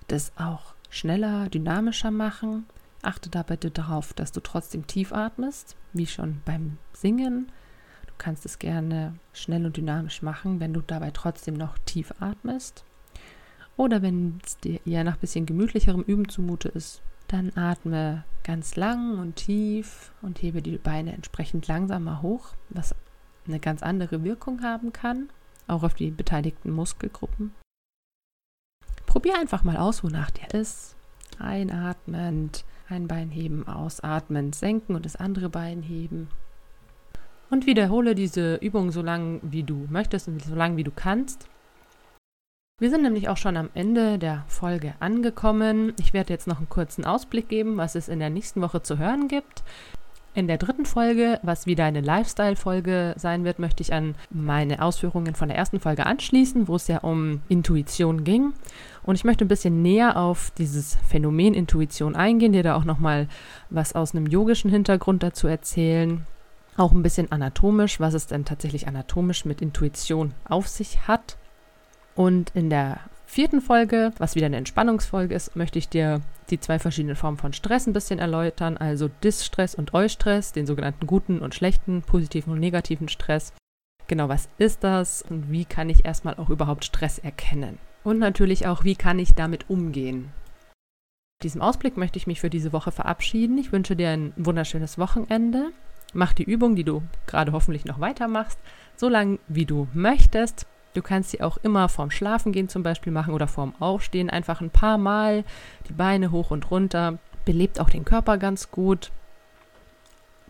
das 0.07 0.31
auch 0.37 0.73
schneller, 0.89 1.49
dynamischer 1.49 2.11
machen. 2.11 2.65
Achte 3.03 3.29
dabei 3.29 3.57
darauf, 3.57 4.13
dass 4.13 4.31
du 4.31 4.39
trotzdem 4.39 4.87
tief 4.87 5.11
atmest, 5.13 5.75
wie 5.91 6.07
schon 6.07 6.41
beim 6.45 6.77
Singen. 6.93 7.51
Du 8.07 8.13
kannst 8.17 8.45
es 8.45 8.59
gerne 8.59 9.15
schnell 9.33 9.65
und 9.65 9.77
dynamisch 9.77 10.21
machen, 10.21 10.59
wenn 10.59 10.73
du 10.73 10.81
dabei 10.81 11.11
trotzdem 11.11 11.55
noch 11.55 11.77
tief 11.79 12.13
atmest. 12.19 12.85
Oder 13.75 14.01
wenn 14.01 14.39
es 14.45 14.57
dir 14.57 14.79
eher 14.85 15.03
nach 15.03 15.15
ein 15.15 15.19
bisschen 15.19 15.45
gemütlicherem 15.45 16.03
Üben 16.03 16.29
zumute 16.29 16.69
ist, 16.69 17.01
dann 17.27 17.51
atme 17.57 18.23
ganz 18.43 18.75
lang 18.75 19.17
und 19.19 19.35
tief 19.35 20.11
und 20.21 20.41
hebe 20.41 20.61
die 20.61 20.77
Beine 20.77 21.13
entsprechend 21.13 21.67
langsamer 21.67 22.21
hoch, 22.21 22.53
was 22.69 22.95
eine 23.47 23.59
ganz 23.59 23.83
andere 23.83 24.23
Wirkung 24.23 24.63
haben 24.63 24.93
kann, 24.93 25.29
auch 25.67 25.83
auf 25.83 25.93
die 25.93 26.11
beteiligten 26.11 26.71
Muskelgruppen. 26.71 27.53
Probier 29.05 29.37
einfach 29.39 29.63
mal 29.63 29.77
aus, 29.77 30.03
wonach 30.03 30.31
dir 30.31 30.53
ist. 30.53 30.95
Einatmend, 31.39 32.63
ein 32.89 33.07
Bein 33.07 33.29
heben, 33.29 33.67
ausatmend, 33.67 34.55
senken 34.55 34.95
und 34.95 35.05
das 35.05 35.15
andere 35.15 35.49
Bein 35.49 35.81
heben. 35.81 36.29
Und 37.49 37.65
wiederhole 37.65 38.15
diese 38.15 38.55
Übung 38.55 38.91
so 38.91 39.01
lange, 39.01 39.39
wie 39.43 39.63
du 39.63 39.87
möchtest 39.89 40.27
und 40.27 40.43
so 40.43 40.55
lange, 40.55 40.77
wie 40.77 40.83
du 40.83 40.91
kannst. 40.91 41.47
Wir 42.79 42.89
sind 42.89 43.03
nämlich 43.03 43.29
auch 43.29 43.37
schon 43.37 43.55
am 43.55 43.69
Ende 43.75 44.17
der 44.17 44.43
Folge 44.47 44.95
angekommen. 44.99 45.93
Ich 45.99 46.13
werde 46.13 46.33
jetzt 46.33 46.47
noch 46.47 46.57
einen 46.57 46.69
kurzen 46.69 47.05
Ausblick 47.05 47.47
geben, 47.47 47.77
was 47.77 47.95
es 47.95 48.09
in 48.09 48.19
der 48.19 48.31
nächsten 48.31 48.61
Woche 48.61 48.81
zu 48.81 48.97
hören 48.97 49.27
gibt. 49.27 49.63
In 50.35 50.47
der 50.47 50.57
dritten 50.57 50.85
Folge, 50.85 51.39
was 51.43 51.67
wieder 51.67 51.85
eine 51.85 52.01
Lifestyle-Folge 52.01 53.13
sein 53.17 53.43
wird, 53.43 53.59
möchte 53.59 53.83
ich 53.83 53.93
an 53.93 54.15
meine 54.31 54.81
Ausführungen 54.81 55.35
von 55.35 55.47
der 55.47 55.57
ersten 55.57 55.79
Folge 55.79 56.07
anschließen, 56.07 56.67
wo 56.67 56.75
es 56.75 56.87
ja 56.87 56.99
um 56.99 57.41
Intuition 57.49 58.23
ging. 58.23 58.53
Und 59.03 59.13
ich 59.13 59.25
möchte 59.25 59.45
ein 59.45 59.47
bisschen 59.47 59.83
näher 59.83 60.17
auf 60.17 60.49
dieses 60.57 60.97
Phänomen 61.07 61.53
Intuition 61.53 62.15
eingehen, 62.15 62.51
dir 62.51 62.63
da 62.63 62.75
auch 62.75 62.83
nochmal 62.83 63.27
was 63.69 63.93
aus 63.93 64.15
einem 64.15 64.25
yogischen 64.25 64.71
Hintergrund 64.71 65.21
dazu 65.21 65.47
erzählen. 65.47 66.25
Auch 66.77 66.93
ein 66.93 67.03
bisschen 67.03 67.31
anatomisch, 67.31 67.99
was 67.99 68.15
es 68.15 68.25
denn 68.25 68.43
tatsächlich 68.43 68.87
anatomisch 68.87 69.45
mit 69.45 69.61
Intuition 69.61 70.33
auf 70.45 70.67
sich 70.67 71.07
hat. 71.07 71.37
Und 72.15 72.51
in 72.55 72.71
der 72.71 72.97
vierten 73.33 73.61
Folge, 73.61 74.11
was 74.19 74.35
wieder 74.35 74.45
eine 74.45 74.57
Entspannungsfolge 74.57 75.33
ist, 75.33 75.55
möchte 75.55 75.79
ich 75.79 75.89
dir 75.89 76.21
die 76.51 76.59
zwei 76.59 76.77
verschiedenen 76.77 77.15
Formen 77.15 77.39
von 77.39 77.51
Stress 77.51 77.87
ein 77.87 77.93
bisschen 77.93 78.19
erläutern, 78.19 78.77
also 78.77 79.09
Dis-Stress 79.23 79.73
und 79.73 79.93
Eustress, 79.95 80.51
den 80.51 80.67
sogenannten 80.67 81.07
guten 81.07 81.39
und 81.39 81.55
schlechten, 81.55 82.03
positiven 82.03 82.53
und 82.53 82.59
negativen 82.59 83.09
Stress. 83.09 83.51
Genau, 84.05 84.29
was 84.29 84.49
ist 84.59 84.83
das 84.83 85.23
und 85.23 85.51
wie 85.51 85.65
kann 85.65 85.89
ich 85.89 86.05
erstmal 86.05 86.35
auch 86.35 86.51
überhaupt 86.51 86.85
Stress 86.85 87.17
erkennen? 87.17 87.79
Und 88.03 88.19
natürlich 88.19 88.67
auch, 88.67 88.83
wie 88.83 88.95
kann 88.95 89.17
ich 89.17 89.33
damit 89.33 89.67
umgehen? 89.67 90.31
Mit 91.39 91.45
diesem 91.45 91.61
Ausblick 91.61 91.97
möchte 91.97 92.17
ich 92.17 92.27
mich 92.27 92.39
für 92.39 92.51
diese 92.51 92.71
Woche 92.71 92.91
verabschieden. 92.91 93.57
Ich 93.57 93.71
wünsche 93.71 93.95
dir 93.95 94.09
ein 94.09 94.33
wunderschönes 94.35 94.99
Wochenende. 94.99 95.71
Mach 96.13 96.33
die 96.33 96.43
Übung, 96.43 96.75
die 96.75 96.83
du 96.83 97.01
gerade 97.25 97.51
hoffentlich 97.51 97.85
noch 97.85 97.99
weitermachst, 97.99 98.59
so 98.95 99.09
lange 99.09 99.39
wie 99.47 99.65
du 99.65 99.87
möchtest. 99.93 100.67
Du 100.93 101.01
kannst 101.01 101.31
sie 101.31 101.41
auch 101.41 101.57
immer 101.57 101.89
vorm 101.89 102.11
Schlafengehen 102.11 102.69
zum 102.69 102.83
Beispiel 102.83 103.11
machen 103.11 103.33
oder 103.33 103.47
vorm 103.47 103.73
Aufstehen. 103.79 104.29
Einfach 104.29 104.61
ein 104.61 104.69
paar 104.69 104.97
Mal 104.97 105.43
die 105.87 105.93
Beine 105.93 106.31
hoch 106.31 106.51
und 106.51 106.69
runter. 106.71 107.17
Belebt 107.45 107.79
auch 107.79 107.89
den 107.89 108.05
Körper 108.05 108.37
ganz 108.37 108.71
gut. 108.71 109.11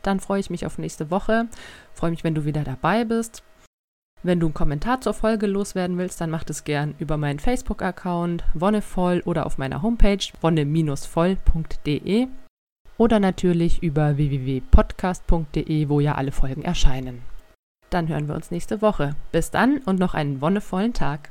Dann 0.02 0.20
freue 0.20 0.42
ich 0.42 0.50
mich 0.50 0.66
auf 0.66 0.78
nächste 0.78 1.10
Woche. 1.10 1.48
Freue 1.94 2.12
mich, 2.12 2.24
wenn 2.24 2.36
du 2.36 2.46
wieder 2.46 2.64
dabei 2.64 3.06
bist. 3.06 3.42
Wenn 4.22 4.40
du 4.40 4.48
einen 4.48 4.54
Kommentar 4.54 5.02
zur 5.02 5.14
Folge 5.14 5.48
loswerden 5.48 5.98
willst, 5.98 6.22
dann 6.22 6.30
mach 6.30 6.44
das 6.44 6.64
gern 6.64 6.96
über 6.98 7.18
meinen 7.18 7.40
Facebook-Account 7.40 8.44
wonnevoll 8.54 9.22
oder 9.26 9.46
auf 9.46 9.58
meiner 9.58 9.82
Homepage 9.82 10.26
wonne-voll.de 10.42 12.28
oder 12.98 13.20
natürlich 13.20 13.84
über 13.84 14.16
www.podcast.de, 14.16 15.90
wo 15.90 16.00
ja 16.00 16.16
alle 16.16 16.32
Folgen 16.32 16.62
erscheinen. 16.62 17.33
Dann 17.94 18.08
hören 18.08 18.28
wir 18.28 18.34
uns 18.34 18.50
nächste 18.50 18.82
Woche. 18.82 19.16
Bis 19.32 19.52
dann 19.52 19.78
und 19.86 20.00
noch 20.00 20.16
einen 20.16 20.42
wonnevollen 20.42 20.94
Tag. 20.94 21.30